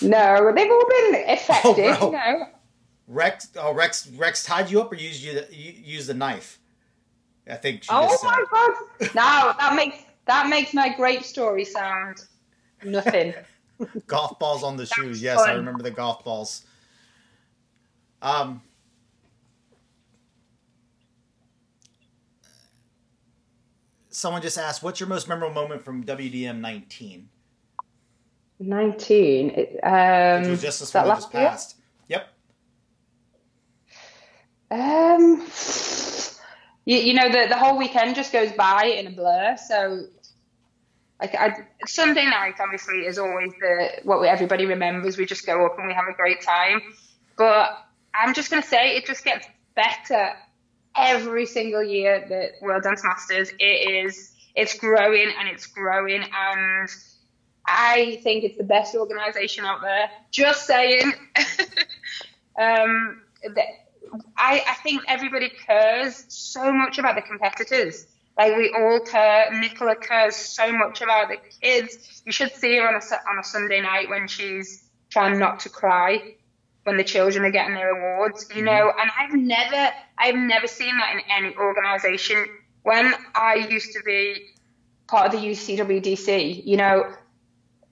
[0.02, 2.32] No, they've all been effective, Oh, wow.
[2.32, 2.46] you know.
[3.08, 3.48] Rex.
[3.56, 4.06] Oh, Rex.
[4.16, 6.60] Rex tied you up or used you you used the knife?
[7.48, 8.28] I think she Oh just said.
[8.28, 9.14] my god!
[9.14, 9.96] No, that makes
[10.26, 12.24] that makes my great story sound
[12.84, 13.34] nothing.
[14.06, 15.20] Golf balls on the shoes.
[15.20, 16.64] Yes, I remember the golf balls.
[18.22, 18.62] Um,
[24.10, 27.28] someone just asked, "What's your most memorable moment from WDM 19?"
[28.58, 29.50] Nineteen.
[29.50, 31.48] It, um, Which was just this that one that just last year?
[31.48, 31.76] passed.
[32.08, 32.28] Yep.
[34.70, 35.46] Um,
[36.84, 39.56] you, you know the the whole weekend just goes by in a blur.
[39.56, 40.04] So,
[41.20, 45.16] like I, Sunday night obviously is always the what everybody remembers.
[45.16, 46.82] We just go up and we have a great time.
[47.36, 47.70] But
[48.14, 50.34] I'm just gonna say it just gets better
[50.96, 52.24] every single year.
[52.28, 53.50] The World Dance Masters.
[53.58, 54.32] It is.
[54.54, 56.88] It's growing and it's growing and.
[57.72, 60.10] I think it's the best organisation out there.
[60.32, 61.12] Just saying.
[62.58, 63.20] um,
[64.36, 68.06] I, I think everybody cares so much about the competitors.
[68.36, 69.50] Like we all care.
[69.52, 72.22] Nicola cares so much about the kids.
[72.24, 75.68] You should see her on a on a Sunday night when she's trying not to
[75.68, 76.34] cry
[76.90, 78.48] when the children are getting their awards.
[78.54, 79.00] You know, mm-hmm.
[79.00, 82.44] and I've never I've never seen that in any organisation.
[82.82, 84.44] When I used to be
[85.06, 87.12] part of the UCWDC, you know,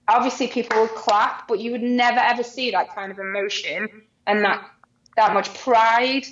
[0.09, 3.89] obviously people would clap, but you would never ever see that kind of emotion
[4.27, 4.69] and that
[5.17, 6.27] that much pride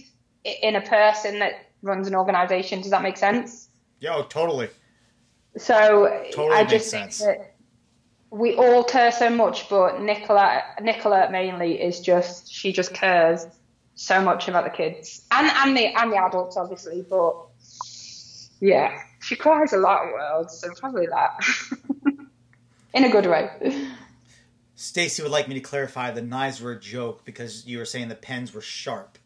[0.44, 2.80] in a person that runs an organization.
[2.80, 3.68] Does that make sense?
[4.00, 4.68] Yo, oh, totally.
[5.56, 7.18] So Totally I makes just sense.
[7.18, 7.55] think that
[8.30, 13.46] we all care so much, but Nicola, Nicola mainly is just she just cares
[13.94, 17.04] so much about the kids and and the and the adults, obviously.
[17.08, 17.34] But
[18.60, 21.38] yeah, she cries a lot at Worlds, so probably that
[22.94, 23.88] in a good way.
[24.74, 28.08] Stacy would like me to clarify the knives were a joke because you were saying
[28.08, 29.18] the pens were sharp.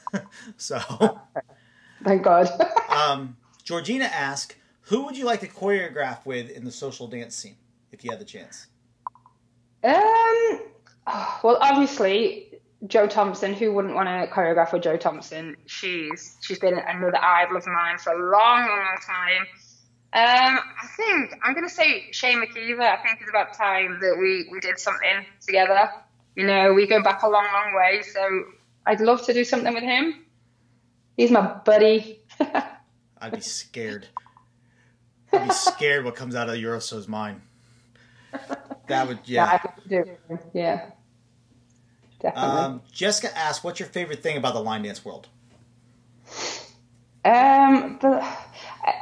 [0.56, 1.20] so,
[2.02, 2.48] Thank God.
[2.88, 7.56] um, Georgina asked, "Who would you like to choreograph with in the social dance scene
[7.96, 8.68] if you had the chance?"
[9.84, 10.60] Um,
[11.42, 13.54] well, obviously, Jo Thompson.
[13.54, 15.56] Who wouldn't want to choreograph with Jo Thompson?
[15.66, 19.46] She's she's been another idol of mine for a long, long, long time.
[20.12, 22.80] Um, I think I'm gonna say Shane McKeever.
[22.80, 25.90] I think it's about time that we we did something together.
[26.36, 28.02] You know, we go back a long, long way.
[28.02, 28.44] So
[28.86, 30.24] I'd love to do something with him.
[31.16, 32.20] He's my buddy.
[33.20, 34.06] I'd be scared.
[35.32, 37.40] I'd be scared what comes out of Euroso's mind.
[38.88, 40.04] That would, Yeah, could do.
[40.54, 40.90] Yeah,
[42.20, 42.60] definitely.
[42.60, 45.28] Um, Jessica asked, "What's your favorite thing about the line dance world?"
[47.24, 48.96] Um, but uh,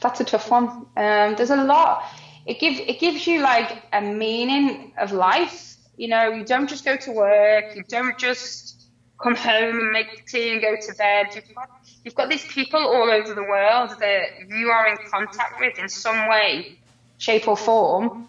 [0.00, 0.68] that's a tough one.
[0.96, 2.04] Um, there's a lot.
[2.44, 5.76] It gives it gives you like a meaning of life.
[5.96, 7.74] You know, you don't just go to work.
[7.74, 8.90] You don't just
[9.22, 11.28] come home and make tea and go to bed.
[11.34, 11.70] You've got
[12.04, 15.88] you've got these people all over the world that you are in contact with in
[15.88, 16.78] some way,
[17.18, 18.28] shape or form.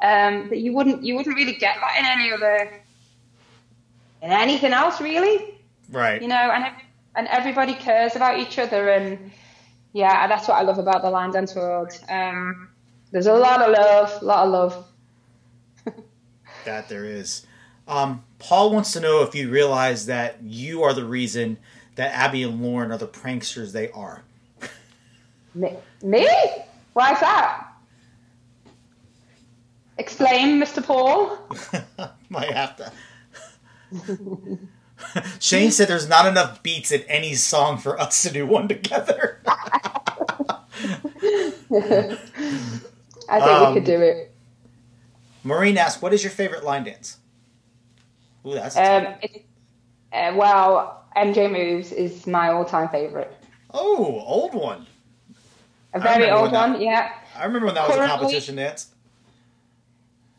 [0.00, 2.72] Um, that you wouldn't you wouldn't really get that in any other
[4.22, 5.58] in anything else really
[5.90, 6.20] Right.
[6.20, 6.66] you know, and
[7.14, 9.30] and everybody cares about each other, and
[9.92, 11.92] yeah, that's what I love about the line dance world.
[12.08, 12.68] Um,
[13.10, 14.84] there's a lot of love, a lot of love.
[16.64, 17.46] That there is.
[17.86, 21.56] Um, Paul wants to know if you realize that you are the reason
[21.94, 24.22] that Abby and Lauren are the pranksters they are.
[25.54, 25.74] Me?
[26.02, 26.28] me?
[26.92, 27.67] Why is that?
[29.98, 30.82] Explain, Mr.
[30.84, 31.38] Paul.
[32.28, 32.92] Might have to.
[35.40, 39.40] Shane said there's not enough beats in any song for us to do one together.
[39.46, 40.56] I
[41.70, 44.34] think Um, we could do it.
[45.44, 47.18] Maureen asked, "What is your favorite line dance?"
[48.46, 49.44] Ooh, that's Um, it,
[50.12, 53.34] uh, well, MJ Moves is my all-time favorite.
[53.72, 54.86] Oh, old one.
[55.94, 57.10] A very old that- one, yeah.
[57.36, 58.88] I remember when that was a competition dance.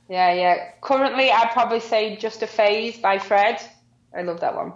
[0.09, 0.71] Yeah, yeah.
[0.81, 3.61] Currently, I'd probably say Just a Phase by Fred.
[4.17, 4.73] I love that one.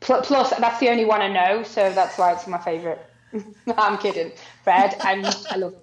[0.00, 2.98] Plus, that's the only one I know, so that's why it's my favourite.
[3.76, 4.32] I'm kidding.
[4.64, 5.74] Fred, I'm, I love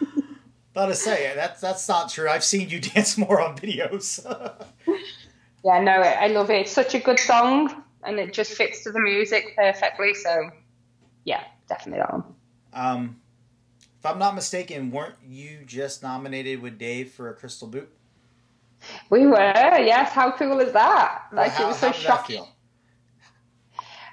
[0.72, 2.28] About to say that's that's not true.
[2.28, 4.20] I've seen you dance more on videos.
[5.64, 6.62] Yeah, no, I love it.
[6.62, 10.14] It's such a good song, and it just fits to the music perfectly.
[10.14, 10.50] So,
[11.24, 12.24] yeah, definitely that one.
[12.74, 13.20] um,
[14.04, 17.88] if I'm not mistaken, weren't you just nominated with Dave for a Crystal Boot?
[19.08, 19.38] We were,
[19.78, 20.12] yes.
[20.12, 21.22] How cool is that?
[21.32, 22.44] Like, how, it was so shocking.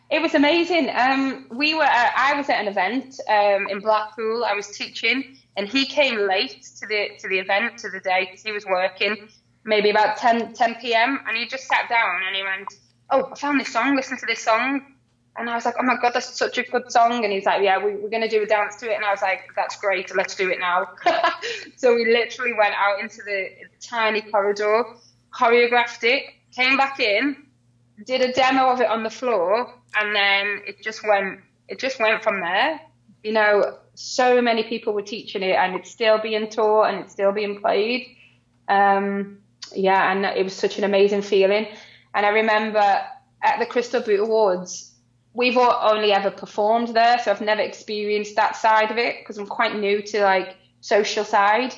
[0.09, 0.89] It was amazing.
[0.95, 1.83] Um, we were.
[1.83, 4.45] Uh, I was at an event um, in Blackpool.
[4.45, 8.27] I was teaching, and he came late to the to the event to the day
[8.27, 9.27] 'cause he was working,
[9.65, 11.19] maybe about 10, 10 p.m.
[11.27, 12.67] And he just sat down and he went,
[13.09, 13.97] "Oh, I found this song.
[13.97, 14.95] Listen to this song."
[15.37, 17.63] And I was like, "Oh my god, that's such a good song." And he's like,
[17.63, 19.77] "Yeah, we, we're going to do a dance to it." And I was like, "That's
[19.77, 20.13] great.
[20.15, 20.89] Let's do it now."
[21.77, 24.83] so we literally went out into the tiny corridor,
[25.33, 27.37] choreographed it, came back in,
[28.05, 31.99] did a demo of it on the floor and then it just went it just
[31.99, 32.79] went from there
[33.23, 37.13] you know so many people were teaching it and it's still being taught and it's
[37.13, 38.15] still being played
[38.67, 39.37] um
[39.75, 41.67] yeah and it was such an amazing feeling
[42.13, 43.01] and i remember
[43.43, 44.90] at the crystal boot awards
[45.33, 49.47] we've only ever performed there so i've never experienced that side of it because i'm
[49.47, 51.73] quite new to like social side.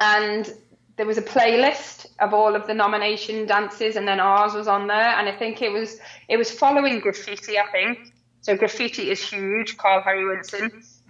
[0.00, 0.52] And
[0.96, 4.86] there was a playlist of all of the nomination dances and then ours was on
[4.86, 8.12] there and i think it was it was following graffiti i think.
[8.42, 10.24] So graffiti is huge Karl-Harry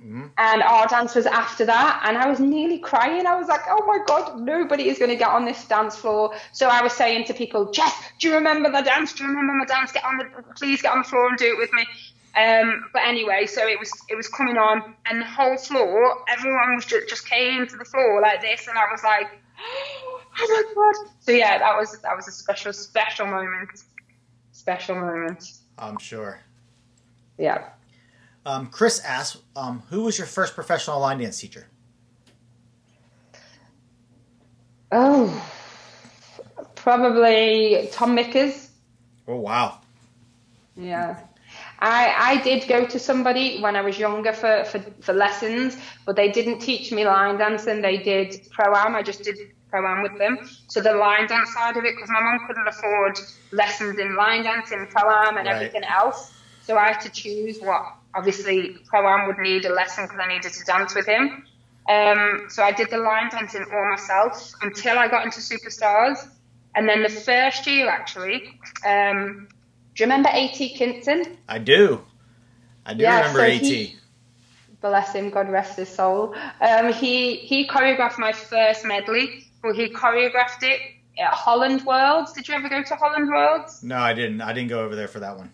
[0.04, 3.62] Winson and our dance was after that and i was nearly crying i was like
[3.68, 6.92] oh my god nobody is going to get on this dance floor so i was
[6.92, 10.04] saying to people jeff do you remember the dance do you remember my dance get
[10.04, 10.24] on the
[10.56, 11.84] please get on the floor and do it with me
[12.36, 16.74] um, but anyway, so it was it was coming on, and the whole floor, everyone
[16.74, 20.62] was just, just came to the floor like this, and I was like, oh my
[20.74, 21.12] god!
[21.20, 23.84] So yeah, that was that was a special special moment,
[24.50, 25.48] special moment.
[25.78, 26.40] I'm sure.
[27.38, 27.68] Yeah.
[28.46, 31.66] Um, Chris asked, um, "Who was your first professional line dance teacher?"
[34.92, 35.50] Oh,
[36.74, 38.70] probably Tom Mickers.
[39.26, 39.78] Oh wow!
[40.76, 41.18] Yeah.
[41.80, 45.76] I, I did go to somebody when I was younger for, for, for lessons,
[46.06, 47.82] but they didn't teach me line dancing.
[47.82, 48.94] They did pro am.
[48.94, 49.36] I just did
[49.70, 50.38] pro am with them.
[50.68, 53.18] So the line dance side of it, because my mum couldn't afford
[53.52, 55.56] lessons in line dancing, pro am, and Right.
[55.56, 56.32] everything else.
[56.62, 60.28] So I had to choose what obviously pro am would need a lesson because I
[60.28, 61.46] needed to dance with him.
[61.88, 66.26] Um, so I did the line dancing all myself until I got into Superstars.
[66.74, 69.48] And then the first year, actually, um,
[69.94, 70.70] do you remember A.T.
[70.70, 71.36] Kinson?
[71.48, 72.02] I do.
[72.86, 73.60] I do Yeah, remember so AT.
[73.62, 73.96] he-
[74.80, 76.34] Bless him, God rest his soul.
[76.60, 79.46] Um, he he choreographed my first medley.
[79.62, 80.78] Well, he choreographed it
[81.18, 82.34] at Holland Worlds.
[82.34, 83.82] Did you ever go to Holland Worlds?
[83.82, 84.42] No, I didn't.
[84.42, 85.50] I didn't go over there for that one.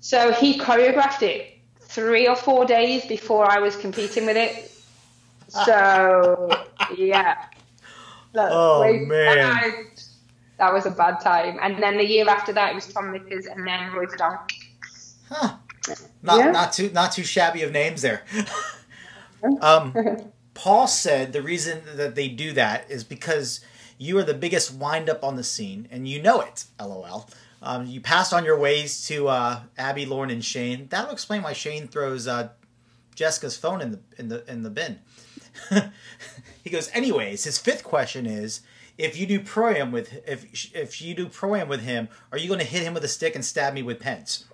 [0.00, 1.55] So he choreographed it
[1.86, 4.72] three or four days before I was competing with it.
[5.48, 6.50] So
[6.96, 7.36] yeah.
[8.34, 9.38] Look, Oh, wait, man.
[9.38, 9.84] I-
[10.58, 11.58] that was a bad time.
[11.60, 14.50] And then the year after that, it was Tom Mickers and then Roy Verdonk.
[15.28, 15.56] Huh.
[16.22, 16.50] Not Yeah.
[16.50, 18.24] not too not too shabby of names there.
[19.60, 19.94] um,
[20.54, 23.60] Paul said the reason that they do that is because
[23.98, 26.64] you are the biggest wind up on the scene, and you know it.
[26.80, 27.28] LOL.
[27.62, 30.86] Um, you passed on your ways to uh, Abby, Lauren, and Shane.
[30.88, 32.50] That'll explain why Shane throws uh,
[33.14, 34.98] Jessica's phone in the in the in the bin.
[36.64, 37.44] he goes, anyways.
[37.44, 38.60] His fifth question is:
[38.98, 42.38] If you do pro am with if if you do pro am with him, are
[42.38, 44.44] you going to hit him with a stick and stab me with pens?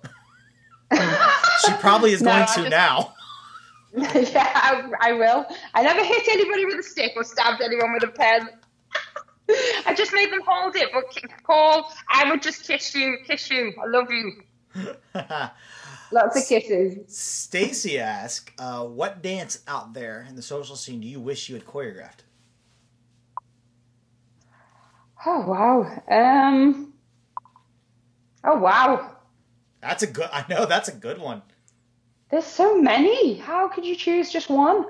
[0.93, 3.13] she probably is No, going to just- now.
[3.95, 5.45] yeah, I, I will.
[5.75, 8.49] I never hit anybody with a stick or stabbed anyone with a pen.
[9.85, 11.03] I just made them hold it, but
[11.45, 13.73] Paul, I would just kiss you, kiss you.
[13.81, 14.43] I love you.
[16.11, 17.17] Lots of kisses.
[17.17, 21.55] Stacy asked, uh, "What dance out there in the social scene do you wish you
[21.55, 22.21] had choreographed?"
[25.25, 26.03] Oh wow.
[26.09, 26.93] Um.
[28.43, 29.17] Oh wow.
[29.81, 30.29] That's a good.
[30.31, 31.41] I know that's a good one.
[32.29, 33.35] There's so many.
[33.35, 34.85] How could you choose just one?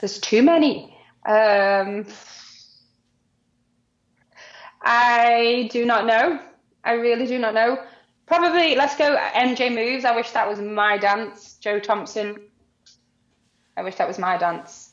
[0.00, 0.96] There's too many.
[1.26, 2.06] Um.
[4.82, 6.40] I do not know.
[6.84, 7.78] I really do not know.
[8.26, 10.04] Probably let's go MJ moves.
[10.04, 11.54] I wish that was my dance.
[11.54, 12.40] Jo Thompson.
[13.76, 14.92] I wish that was my dance.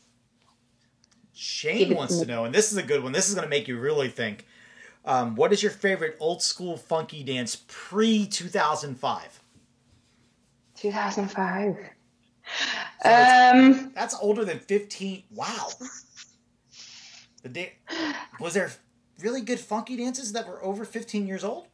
[1.33, 3.13] Shane wants to to know, and this is a good one.
[3.13, 4.45] This is going to make you really think.
[5.05, 9.39] Um, what is your favorite old school funky dance pre 2005?
[10.75, 11.77] 2005.
[13.05, 15.23] Um, That's older than 15.
[15.31, 15.69] Wow.
[17.43, 17.73] The day
[18.39, 18.71] was there
[19.21, 21.67] really good funky dances that were over 15 years old?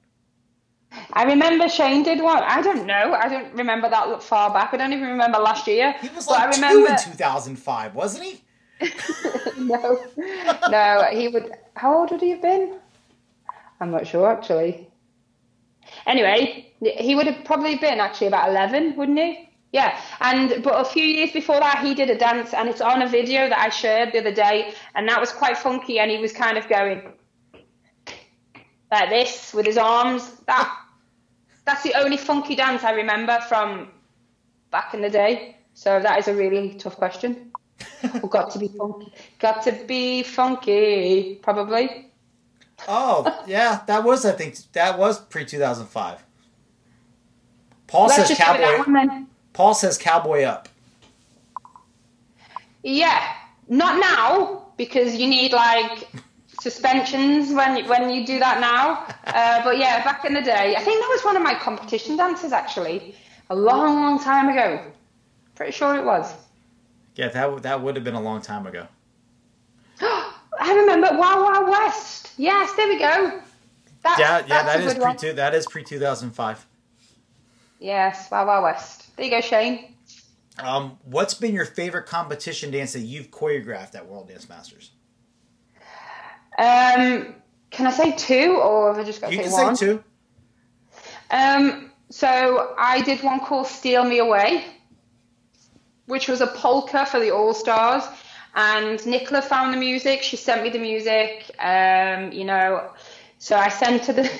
[1.14, 2.42] I remember Shane did one.
[2.44, 3.14] I don't know.
[3.14, 4.74] I don't remember that far back.
[4.74, 5.94] I don't even remember last year.
[6.02, 8.42] He was But I like two in 2005, wasn't he?
[9.58, 10.00] no,
[10.70, 11.52] no, he would.
[11.76, 12.78] How old would he have been?
[13.80, 14.90] I'm not sure actually.
[16.08, 19.50] Anyway, he would have probably been actually about 11, wouldn't he?
[19.72, 23.02] Yeah, and but a few years before that, he did a dance, and it's on
[23.02, 26.18] a video that I shared the other day, and that was quite funky, and he
[26.18, 27.14] was kind of going
[28.96, 30.32] like this with his arms.
[30.48, 30.68] That
[31.66, 33.90] that's the only funky dance I remember from
[34.72, 35.58] back in the day.
[35.74, 37.52] So that is a really tough question.
[38.04, 39.12] Well, got to be funky.
[39.40, 42.12] Got to be funky, probably.
[42.88, 46.24] Oh, yeah, that was, I think, that was pre 2005.
[47.88, 48.92] Paul Let's says just do that cowboy.
[48.92, 49.28] one.
[49.54, 50.70] Paul says cowboy up.
[52.84, 53.34] Yeah,
[53.68, 56.08] not now because you need like
[56.66, 59.06] suspensions when when you do that now.
[59.36, 62.16] Uh, but yeah, back in the day, I think that was one of my competition
[62.16, 63.16] dances actually,
[63.50, 64.68] a long, long time ago.
[65.56, 66.32] Pretty sure it was.
[67.16, 68.88] Yeah, that that would have been a long time ago.
[70.02, 72.32] I remember Wow Wow West.
[72.38, 73.42] Yes, there we go.
[74.04, 75.34] That's, Yeah, yeah, that is pre two.
[75.34, 76.66] That is pre two thousand five.
[77.80, 79.18] Yes, Wow Wow West.
[79.18, 79.96] There you go, Shane.
[80.60, 84.92] Um, what's been your favorite competition dance that you've choreographed at World Dance Masters?
[86.58, 87.36] Um,
[87.72, 89.76] can I say two, or have I just got to You say can one?
[89.76, 90.04] say two.
[91.32, 94.64] Um, so I did one called Steal Me Away,
[96.06, 98.04] which was a polka for the All Stars.
[98.56, 100.22] And Nicola found the music.
[100.22, 101.52] She sent me the music.
[101.60, 102.90] Um, you know,
[103.38, 104.32] so I sent her the.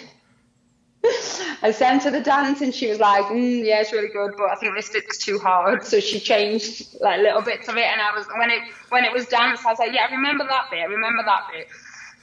[1.62, 4.46] I sent her the dance and she was like, mm, "Yeah, it's really good, but
[4.46, 8.02] I think this bit's too hard." So she changed like little bits of it, and
[8.02, 10.70] I was when it when it was dance, I was like, "Yeah, I remember that
[10.72, 10.80] bit.
[10.80, 11.68] I remember that bit."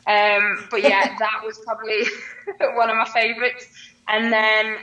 [0.07, 2.03] Um, but yeah, that was probably
[2.76, 3.66] one of my favourites.
[4.09, 4.76] And then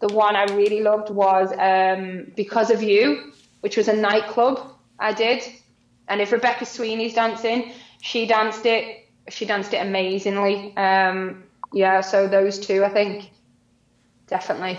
[0.00, 5.12] the one I really loved was um, Because of You, which was a nightclub I
[5.12, 5.42] did.
[6.08, 7.72] And if Rebecca Sweeney's dancing,
[8.02, 9.08] she danced it.
[9.30, 10.76] She danced it amazingly.
[10.76, 13.30] Um, yeah, so those two, I think,
[14.26, 14.78] definitely.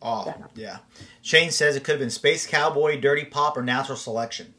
[0.00, 0.78] Oh, yeah.
[1.20, 4.54] Shane says it could have been Space Cowboy, Dirty Pop, or Natural Selection.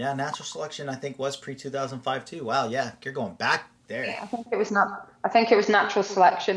[0.00, 2.42] Yeah, Natural Selection I think was pre two thousand five too.
[2.42, 4.16] Wow, yeah, you're going back there.
[4.22, 5.12] I think it was not.
[5.24, 6.56] I think it was Natural Selection.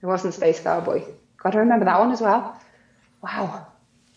[0.00, 1.02] It wasn't Space Cowboy.
[1.38, 2.56] Got to remember that one as well.
[3.22, 3.66] Wow.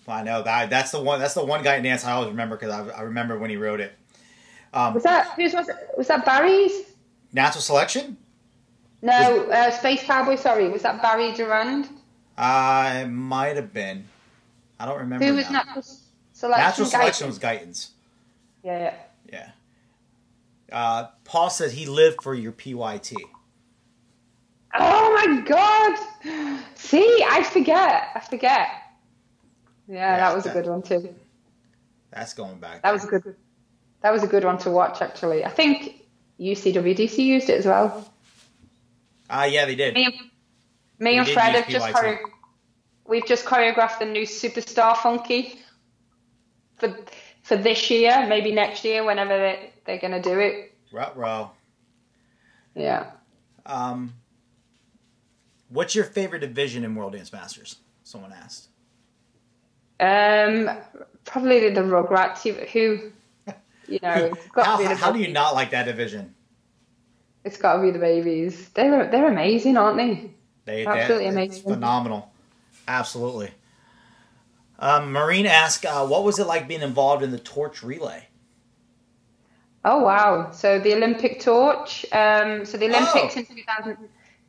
[0.08, 1.20] I know that that's the one.
[1.20, 3.80] That's the one guy dance I always remember because I, I remember when he wrote
[3.80, 3.94] it.
[4.72, 5.76] Um, Was that whose was it?
[5.98, 6.74] Was that Barry's?
[7.32, 8.18] Natural Selection.
[9.02, 10.36] No, uh, Space Cowboy.
[10.36, 11.90] Sorry, was that Barry Durand?
[12.38, 14.06] I might have been.
[14.80, 15.26] I don't remember.
[15.26, 15.64] Who was now.
[15.64, 15.84] Natural
[16.44, 16.66] Selection?
[16.66, 16.88] Natural?
[16.88, 17.92] Selection was Guyton's.
[18.66, 18.94] Yeah,
[19.32, 19.50] yeah.
[20.70, 20.78] Yeah.
[20.78, 23.14] Uh, Paul said he lived for your PYT.
[24.78, 26.60] Oh my God!
[26.76, 28.10] See, I forget.
[28.14, 28.68] I forget.
[29.88, 31.16] Yeah, Yeah, that was a good one too.
[32.12, 32.82] That's going back.
[32.82, 33.36] That was a good.
[34.02, 35.02] That was a good one to watch.
[35.02, 36.04] Actually, I think
[36.42, 38.12] UCWDC used it as well.
[39.30, 39.94] Ah, yeah, they did.
[39.94, 40.16] Me and,
[41.00, 41.96] me and Fred have just
[43.06, 45.63] we've just choreographed the new Superstar Funky
[46.78, 46.96] for
[47.44, 50.74] for this year, maybe next year, whenever they, they're going to do it.
[50.92, 51.52] Rut row.
[52.74, 53.12] Yeah.
[53.66, 54.14] Um,
[55.70, 57.78] what's your favorite division in World Dance Masters?
[58.04, 58.70] Someone asked.
[60.00, 60.70] Um,
[61.26, 63.12] probably the Rugrats, who, who
[63.88, 66.34] you know, got How, the how do you not like that division?
[67.44, 68.70] It's got to be the babies.
[68.70, 70.32] They're they're amazing, aren't they?
[70.66, 71.74] They, Absolutely they, it's amazing.
[71.74, 72.32] phenomenal.
[72.88, 73.52] Absolutely.
[74.80, 78.28] Um, Marine asked, uh, what was it like being involved in the torch relay?
[79.86, 80.52] Oh wow!
[80.52, 82.06] So the Olympic torch.
[82.12, 83.40] Um, so the Olympics Oh.
[83.40, 83.98] in 2000,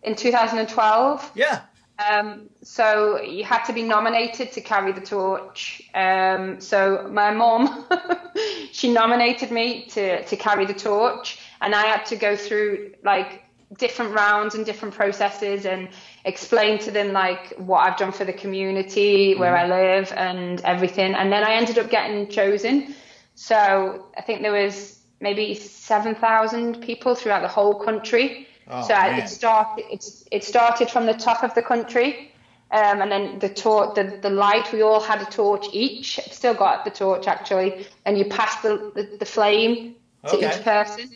[0.04, 1.32] in 2012.
[1.34, 1.62] Yeah.
[1.98, 5.82] Um, so you had to be nominated to carry the torch.
[5.94, 7.86] Um, so my mom,
[8.72, 13.44] she nominated me to, to carry the torch, and I had to go through like
[13.78, 15.88] different rounds and different processes and
[16.24, 21.14] explain to them like what I've done for the community, where I live, and everything.
[21.14, 22.94] And then I ended up getting chosen.
[23.34, 28.46] So I think there was maybe seven thousand people throughout the whole country.
[28.68, 29.20] Oh, so man.
[29.20, 29.84] it started.
[29.90, 32.32] It's it started from the top of the country,
[32.70, 34.72] um, and then the torch, the, the light.
[34.72, 36.18] We all had a torch each.
[36.18, 39.96] I've still got the torch actually, and you pass the, the, the flame
[40.28, 40.48] to Okay.
[40.48, 41.10] each person.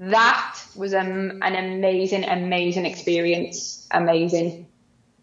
[0.00, 3.86] That was um, an amazing, amazing experience.
[3.90, 4.66] Amazing.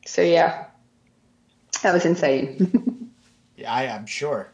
[0.05, 0.65] So yeah,
[1.83, 2.93] that was insane.
[3.59, 4.51] Yeah, I, I'm sure.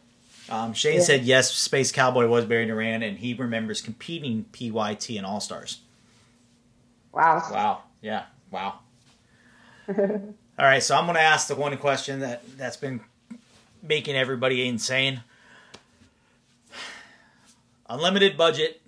[0.48, 1.00] Um, Shane Yeah.
[1.02, 5.80] said yes, Space Cowboy was Barry Durand, and he remembers competing PYT and All Stars.
[7.12, 7.42] wow.
[7.52, 7.82] Wow.
[8.00, 8.22] Yeah.
[8.50, 8.78] Wow.
[9.88, 9.94] All
[10.58, 13.00] right, so I'm going to ask the one question that that's been
[13.82, 15.22] making everybody insane.
[17.90, 18.80] Unlimited budget.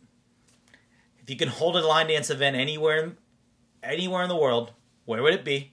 [1.26, 3.14] If you can hold a line dance event anywhere,
[3.82, 4.70] anywhere in the world,
[5.06, 5.72] where would it be?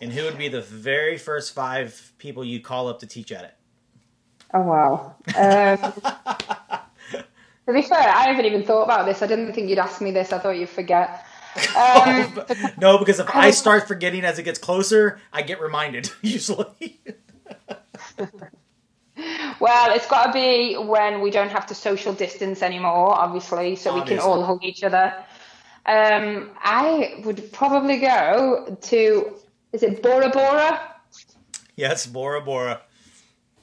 [0.00, 3.44] And who would be the very first five people you call up to teach at
[3.44, 3.54] it?
[4.54, 5.14] Oh wow.
[5.36, 5.92] Um,
[7.66, 9.20] to be fair, I haven't even thought about this.
[9.20, 10.32] I didn't think you'd ask me this.
[10.32, 11.26] I thought you'd forget.
[11.74, 12.42] Um,
[12.78, 17.00] no, because if I start forgetting as it gets closer, I get reminded usually.
[19.60, 23.94] Well, it's got to be when we don't have to social distance anymore, obviously, so
[23.94, 25.14] we can all hug each other.
[25.86, 29.36] Um, I would probably go to,
[29.72, 30.94] is it Bora Bora?
[31.76, 32.82] yes, Bora Bora.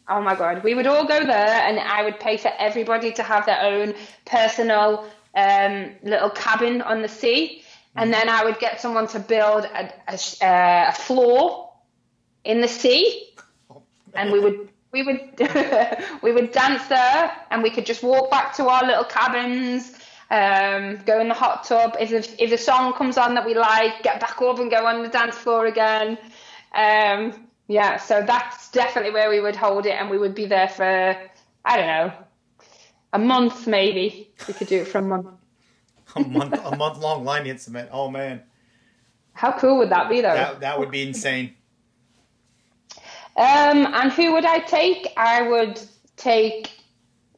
[0.08, 3.24] Oh my god, we would all go there, and I would pay for everybody to
[3.24, 3.94] have their own
[4.26, 7.64] personal um, little cabin on the sea,
[7.96, 11.72] and then I would get someone to build a, a, uh, a floor
[12.44, 13.30] in the sea,
[14.14, 15.20] and we would we would
[16.22, 19.94] we would dance there, and we could just walk back to our little cabins.
[20.30, 21.98] Um, go in the hot tub.
[22.00, 24.86] If the, if the song comes on that we like, get back up and go
[24.86, 26.18] on the dance floor again.
[26.74, 30.68] Um, yeah, so that's definitely where we would hold it, and we would be there
[30.70, 31.18] for
[31.66, 32.14] I don't know
[33.14, 34.32] a month maybe.
[34.48, 35.28] We could do it for a month.
[36.16, 37.90] a month a month long line incident.
[37.92, 38.44] Oh man,
[39.34, 40.34] How cool would that be, though?
[40.34, 41.56] that that would be insane.
[43.36, 45.12] Um, and who would I take?
[45.18, 45.82] I would
[46.18, 46.72] take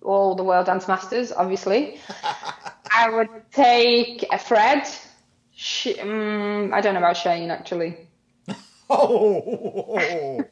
[0.01, 1.99] all the World Dance Masters, obviously.
[2.91, 4.87] I would take Fred.
[5.55, 7.97] Sh- um, I don't know about Shane actually.
[8.89, 10.43] Oh,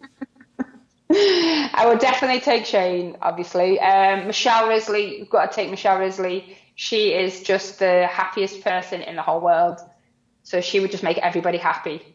[1.12, 3.80] I would definitely take Shane, obviously.
[3.80, 6.58] Um, Michelle Risley, you've got to take Michelle Risley.
[6.76, 9.80] She is just the happiest person in the whole world.
[10.42, 12.13] So she would just make everybody happy.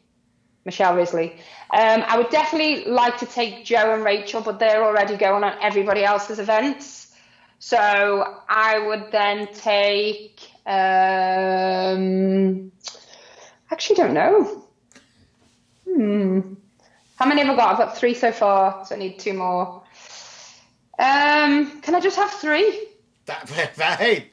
[0.64, 1.32] Michelle Risley.
[1.70, 5.56] Um, I would definitely like to take Jo and Rachel, but they're already going on
[5.60, 7.14] everybody else's events.
[7.58, 7.78] So
[8.48, 10.40] I would then take.
[10.66, 11.92] Um,
[13.70, 14.64] actually, don't know.
[15.84, 16.54] Hmm.
[17.16, 17.72] How many have I got?
[17.72, 19.82] I've got three so far, so I need two more.
[20.98, 22.88] Um, can I just have three?
[23.76, 24.30] hey,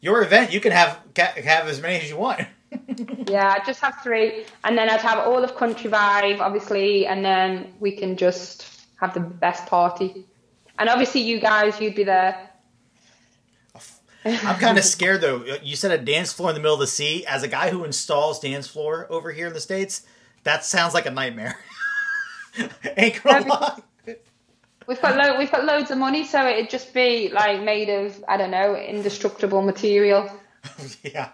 [0.00, 0.52] your event.
[0.52, 2.46] You can have have as many as you want.
[3.28, 7.24] Yeah, I'd just have three, and then I'd have all of Country Vibe, obviously, and
[7.24, 10.24] then we can just have the best party.
[10.78, 12.50] And obviously, you guys, you'd be there.
[14.24, 15.44] I'm kind of scared though.
[15.62, 17.24] You said a dance floor in the middle of the sea.
[17.26, 20.02] As a guy who installs dance floor over here in the states,
[20.44, 21.58] that sounds like a nightmare.
[22.96, 23.82] Ain't gonna lie.
[24.86, 28.24] We've got lo- we've got loads of money, so it'd just be like made of
[28.26, 30.30] I don't know indestructible material.
[31.02, 31.30] yeah.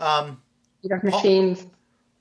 [0.00, 0.41] Um,
[0.82, 1.66] You'd machines.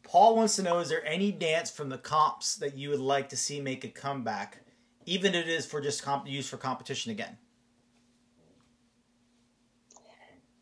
[0.03, 3.29] Paul wants to know: Is there any dance from the comps that you would like
[3.29, 4.59] to see make a comeback,
[5.05, 7.37] even if it is for just comp- used for competition again?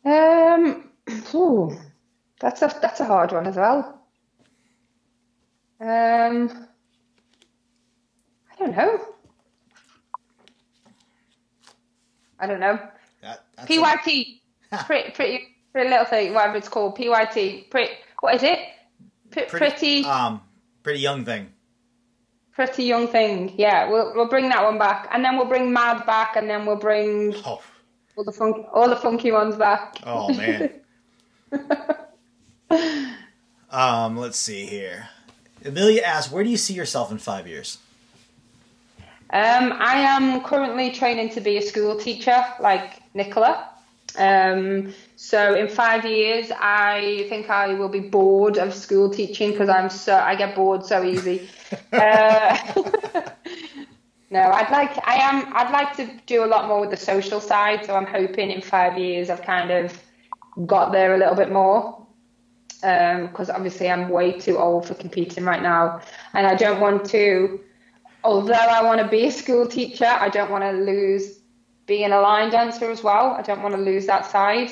[0.04, 0.90] Um,
[1.34, 1.76] ooh,
[2.40, 4.00] that's a that's a hard one as well.
[5.80, 6.66] Um,
[8.50, 8.98] I don't know.
[12.38, 12.78] I don't know.
[13.20, 14.40] That, that's a- PYT,
[14.86, 16.96] pretty, pretty, pretty little thing, whatever it's called.
[16.96, 18.58] PYT, pretty, what is it?
[19.30, 20.40] P- pretty, um,
[20.82, 21.48] pretty young thing.
[22.52, 23.52] pretty young thing.
[23.56, 26.66] Yeah, we'll we'll bring that one back, and then we'll bring Mad back, and then
[26.66, 27.62] we'll bring Oh,
[28.16, 29.96] all the fun, all the funky ones back.
[30.04, 30.70] oh man.
[33.70, 35.08] um, let's see here.
[35.64, 37.78] Amelia asks, "Where do you see yourself in five years?"
[39.32, 43.68] Um, I am currently training to be a school teacher, like Nicola.
[44.16, 49.68] Um, so in five years, I think I will be bored of school teaching because
[49.68, 51.48] I'm so I get bored so easy.
[51.92, 52.56] uh,
[54.30, 57.40] no, I'd like I am I'd like to do a lot more with the social
[57.40, 57.84] side.
[57.84, 59.98] So I'm hoping in five years I've kind of
[60.66, 62.06] got there a little bit more
[62.80, 66.00] because obviously I'm way too old for competing right now,
[66.32, 67.60] and I don't want to
[68.24, 71.39] although I want to be a school teacher, I don't want to lose
[71.90, 73.32] being a line dancer as well.
[73.32, 74.70] I don't want to lose that side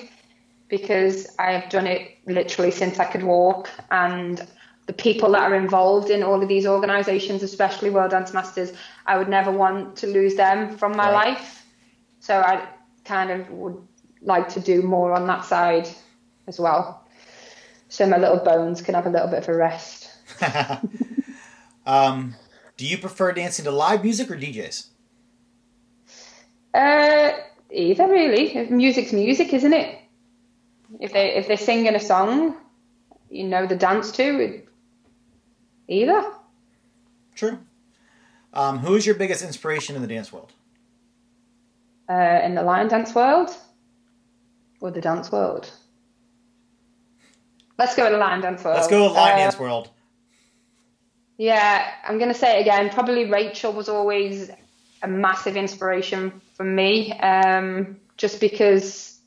[0.68, 3.68] because I have done it literally since I could walk.
[3.90, 4.46] And
[4.86, 8.72] the people that are involved in all of these organisations, especially World Dance Masters,
[9.04, 11.34] I would never want to lose them from my Right.
[11.34, 11.66] life.
[12.20, 12.68] So I
[13.04, 13.82] kind of would
[14.22, 15.88] like to do more on that side
[16.46, 17.04] as well,
[17.88, 20.08] so my little bones can have a little bit of a rest.
[21.86, 22.36] um,
[22.76, 24.86] do you prefer dancing to live music or DJs?
[26.74, 27.30] Uh,
[27.70, 28.66] either really.
[28.70, 29.98] Music's music, isn't it?
[31.00, 32.56] If they if they're singing a song,
[33.30, 34.62] you know the dance to.
[35.88, 36.24] Either.
[37.34, 37.58] True.
[38.52, 40.52] Um, who is your biggest inspiration in the dance world?
[42.08, 43.50] Uh, in the line dance world,
[44.80, 45.70] or the dance world?
[47.78, 48.76] Let's go with the line dance world.
[48.76, 49.90] Let's go with line uh, dance world.
[51.36, 52.90] Yeah, I'm going to say it again.
[52.90, 54.50] Probably Rachel was always
[55.02, 59.18] a massive inspiration for me, um, just because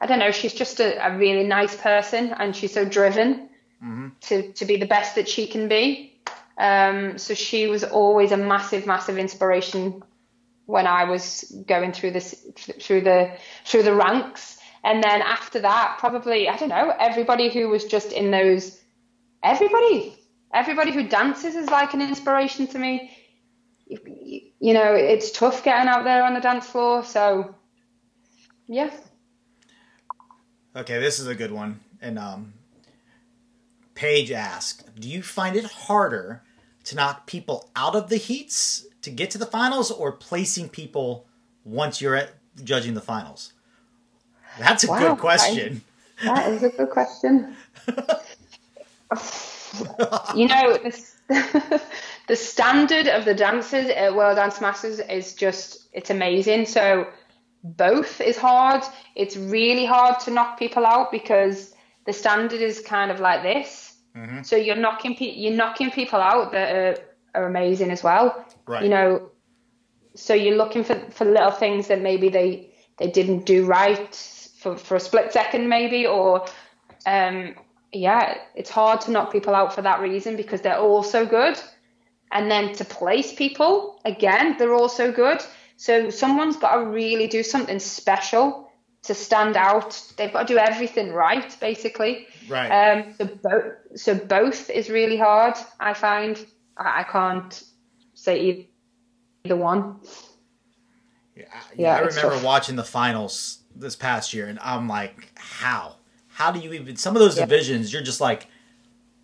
[0.00, 3.48] I don't know, she's just a, a, really nice person and she's so driven
[3.82, 4.08] mm-hmm.
[4.22, 6.20] to to be the best that she can be.
[6.58, 10.02] Um, so she was always a massive, massive inspiration
[10.66, 13.30] when I was going through this through the
[13.64, 14.58] through the ranks.
[14.82, 18.78] And then after that, probably I don't know, everybody who was just in those,
[19.42, 20.18] everybody
[20.52, 23.16] everybody who dances is like an inspiration to me.
[23.86, 24.40] You, you
[24.72, 27.04] know, it's tough getting out there on the dance floor.
[27.04, 27.54] So,
[28.66, 28.90] yeah.
[30.74, 31.80] Okay, this is a good one.
[32.00, 32.54] And um,
[33.94, 36.42] Paige asked, "Do you find it harder
[36.84, 41.26] to knock people out of the heats to get to the finals, or placing people
[41.64, 43.52] once you're at judging the finals?"
[44.58, 45.82] That's a wow, good question.
[46.22, 47.56] I, that is a good question.
[50.34, 50.78] you know,
[52.26, 56.66] the standard of the dancers at World Dance Masters is just, it's amazing.
[56.66, 57.06] So
[57.62, 58.82] both is hard.
[59.14, 61.74] It's really hard to knock people out because
[62.06, 63.94] the standard is kind of like this.
[64.16, 64.42] Mm-hmm.
[64.42, 66.96] So you're knocking pe- you're knocking people out that are,
[67.34, 68.46] are amazing as well.
[68.66, 68.84] Right.
[68.84, 69.30] You know,
[70.14, 74.14] so you're looking for, for little things that maybe they they didn't do right
[74.58, 76.46] for, for a split second maybe or
[77.06, 77.56] um,
[77.92, 81.60] yeah, it's hard to knock people out for that reason because they're all so good.
[82.34, 85.40] And then to place people, again, they're all so good.
[85.76, 88.70] So someone's got to really do something special
[89.04, 90.00] to stand out.
[90.16, 92.26] They've got to do everything right, basically.
[92.48, 92.68] Right.
[92.68, 96.44] Um, so, both, so both is really hard, I find.
[96.76, 97.62] I, I can't
[98.14, 98.68] say
[99.44, 100.00] either one.
[101.36, 101.44] Yeah,
[101.76, 105.96] yeah, I remember watching the finals this past year, and I'm like, how?
[106.34, 107.44] how do you even some of those yeah.
[107.44, 108.48] divisions you're just like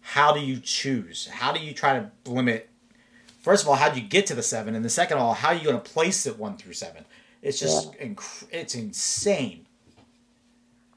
[0.00, 2.69] how do you choose how do you try to limit
[3.40, 4.74] first of all how do you get to the seven?
[4.74, 7.04] And the second of all how are you going to place it one through seven?
[7.42, 8.06] It's just yeah.
[8.06, 9.66] inc- it's insane.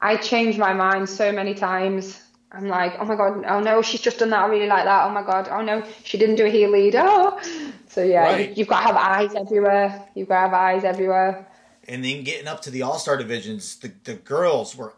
[0.00, 2.20] I change my mind so many times.
[2.52, 5.06] I'm like oh my god oh no she's just done that i really like that.
[5.06, 7.40] Oh my god oh no she didn't do a heel lead oh
[7.88, 8.56] so yeah right.
[8.56, 10.06] you've got to have eyes everywhere.
[10.14, 11.48] You've got to have eyes everywhere.
[11.88, 14.94] And then getting up to the all-star divisions the, the girls were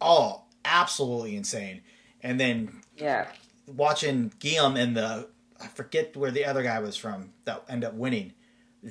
[0.00, 1.82] all absolutely insane.
[2.22, 3.28] And then yeah,
[3.66, 5.28] watching Guillaume and the
[5.60, 8.32] I forget where the other guy was from that ended up winning.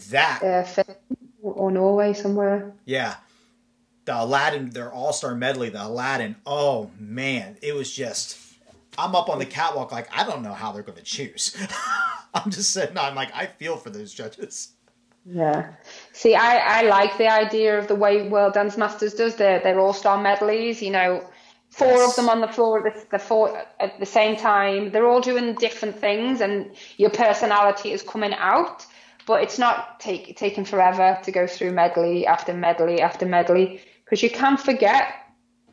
[0.09, 0.83] That uh,
[1.41, 2.73] or Norway somewhere.
[2.85, 3.15] Yeah,
[4.05, 6.35] the Aladdin, their All Star medley, the Aladdin.
[6.45, 8.39] Oh man, it was just.
[8.97, 11.55] I'm up on the catwalk like I don't know how they're going to choose.
[12.33, 12.97] I'm just sitting.
[12.97, 14.75] I'm like I feel for those judges.
[15.25, 15.71] Yeah.
[16.13, 19.79] See, I, I like the idea of the way World Dance Masters does their, their
[19.79, 21.27] all star medleys, you know,
[21.75, 22.09] four yes.
[22.09, 24.91] of them on the floor at the, the four, at the same time.
[24.91, 28.85] They're all doing different things and your personality is coming out,
[29.27, 34.23] but it's not take, taking forever to go through medley after medley after medley because
[34.23, 35.13] you can forget.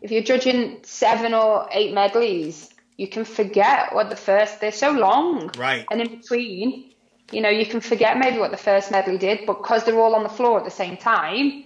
[0.01, 4.91] If you're judging seven or eight medleys, you can forget what the first, they're so
[4.91, 5.53] long.
[5.57, 5.87] Right.
[5.89, 6.91] And in between,
[7.31, 10.17] you know, you can forget maybe what the first medley did, but because they're all
[10.17, 11.65] on the floor at the same time,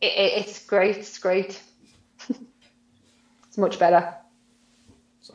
[0.00, 0.96] it, it, it's great.
[0.96, 1.60] It's great.
[3.56, 4.14] It's much better.
[5.22, 5.34] So,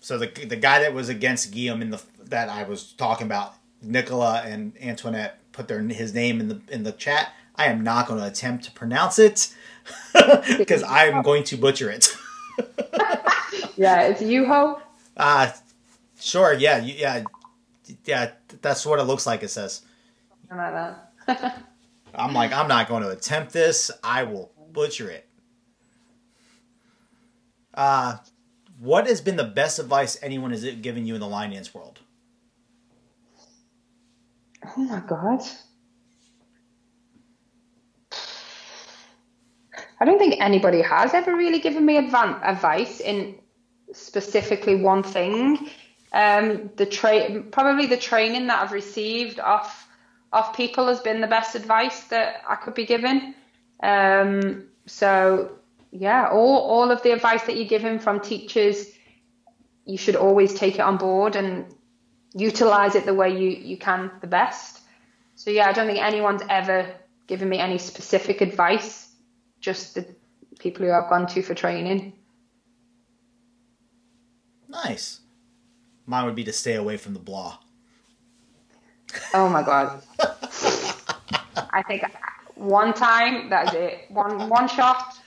[0.00, 3.54] so the the guy that was against Guillaume in the that I was talking about,
[3.82, 7.32] Nicola and Antoinette put their his name in the in the chat.
[7.56, 9.52] I am not going to attempt to pronounce it
[10.56, 12.14] because I'm going to butcher it.
[13.76, 14.80] yeah, it's Yuho.
[15.16, 15.50] Uh
[16.20, 16.52] sure.
[16.52, 17.24] Yeah, yeah
[18.04, 18.30] yeah,
[18.62, 19.42] that's what it looks like.
[19.42, 19.82] It says.
[22.14, 23.90] I'm like, I'm not going to attempt this.
[24.04, 25.28] I will butcher it.
[27.80, 28.18] Uh,
[28.78, 31.98] what has been the best advice anyone has given you in the line dance world?
[34.76, 35.40] Oh my god.
[39.98, 43.36] I don't think anybody has ever really given me advice in
[43.94, 45.70] specifically one thing.
[46.12, 49.88] Um, the tra- probably the training that I've received off
[50.34, 53.34] off people has been the best advice that I could be given.
[53.82, 55.59] Um, so
[55.92, 58.86] yeah, all all of the advice that you give him from teachers,
[59.84, 61.74] you should always take it on board and
[62.34, 64.80] utilize it the way you you can the best.
[65.34, 66.86] So yeah, I don't think anyone's ever
[67.26, 69.08] given me any specific advice,
[69.60, 70.06] just the
[70.58, 72.12] people who I've gone to for training.
[74.68, 75.20] Nice.
[76.06, 77.58] Mine would be to stay away from the blah.
[79.34, 80.02] Oh my god.
[81.72, 82.04] I think
[82.54, 84.06] one time that's it.
[84.08, 85.19] One one shot,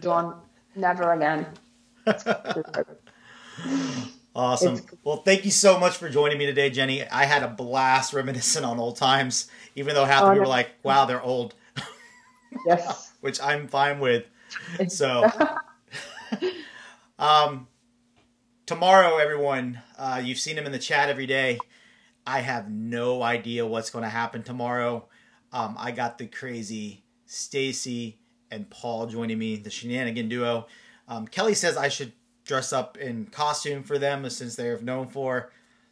[0.00, 0.34] done.
[0.74, 1.46] Never again.
[4.36, 4.80] Awesome.
[5.04, 7.06] Well, thank you so much for joining me today, Jenny.
[7.08, 10.44] I had a blast reminiscing on old times, even though half of Oh, you were
[10.44, 10.50] no.
[10.50, 11.54] like, wow, they're old,
[12.66, 13.12] Yes.
[13.20, 14.24] which I'm fine with.
[14.88, 15.30] So,
[17.18, 17.68] um,
[18.66, 21.58] tomorrow, everyone, uh, you've seen him in the chat every day.
[22.26, 25.08] I have no idea what's going to happen tomorrow.
[25.52, 28.18] Um, I got the crazy Stacy
[28.50, 30.66] and Paul joining me, the shenanigan duo.
[31.08, 32.12] Um, Kelly says I should
[32.44, 35.50] dress up in costume for them since they're known for.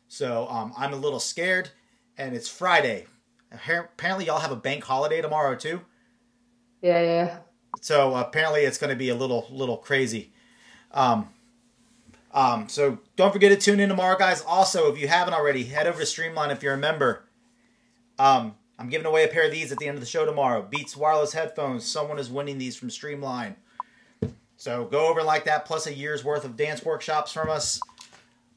[0.08, 1.70] So um, I'm a little scared,
[2.18, 3.06] and it's Friday.
[3.50, 5.80] Apparently, y'all have a bank holiday tomorrow too.
[6.80, 7.38] Yeah, yeah.
[7.80, 10.32] So apparently, it's going to be a little little crazy.
[10.90, 11.28] Um,
[12.32, 14.42] um, so don't forget to tune in tomorrow, guys.
[14.42, 17.24] Also, if you haven't already, head over to Streamline if you're a member.
[18.18, 20.60] Um, I'm giving away a pair of these at the end of the show tomorrow.
[20.60, 21.84] Beats wireless headphones.
[21.86, 23.54] Someone is winning these from Streamline.
[24.56, 27.78] So go over like that, plus a year's worth of dance workshops from us.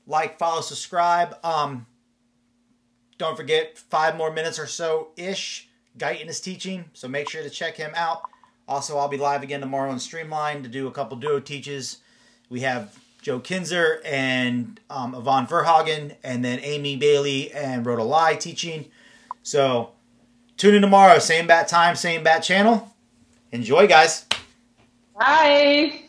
[0.07, 1.37] Like, follow, subscribe.
[1.43, 1.85] Um,
[3.19, 5.69] don't forget, five more minutes or so ish.
[5.95, 8.23] Guyton is teaching, so make sure to check him out.
[8.67, 11.99] Also, I'll be live again tomorrow on Streamline to do a couple duo teaches.
[12.49, 18.33] We have Joe Kinzer and um, Yvonne Verhagen, and then Amy Bailey and Rhoda Lai
[18.33, 18.85] teaching.
[19.43, 19.91] So
[20.57, 22.93] tune in tomorrow, same bat time, same bat channel.
[23.51, 24.25] Enjoy, guys.
[25.17, 26.04] Bye.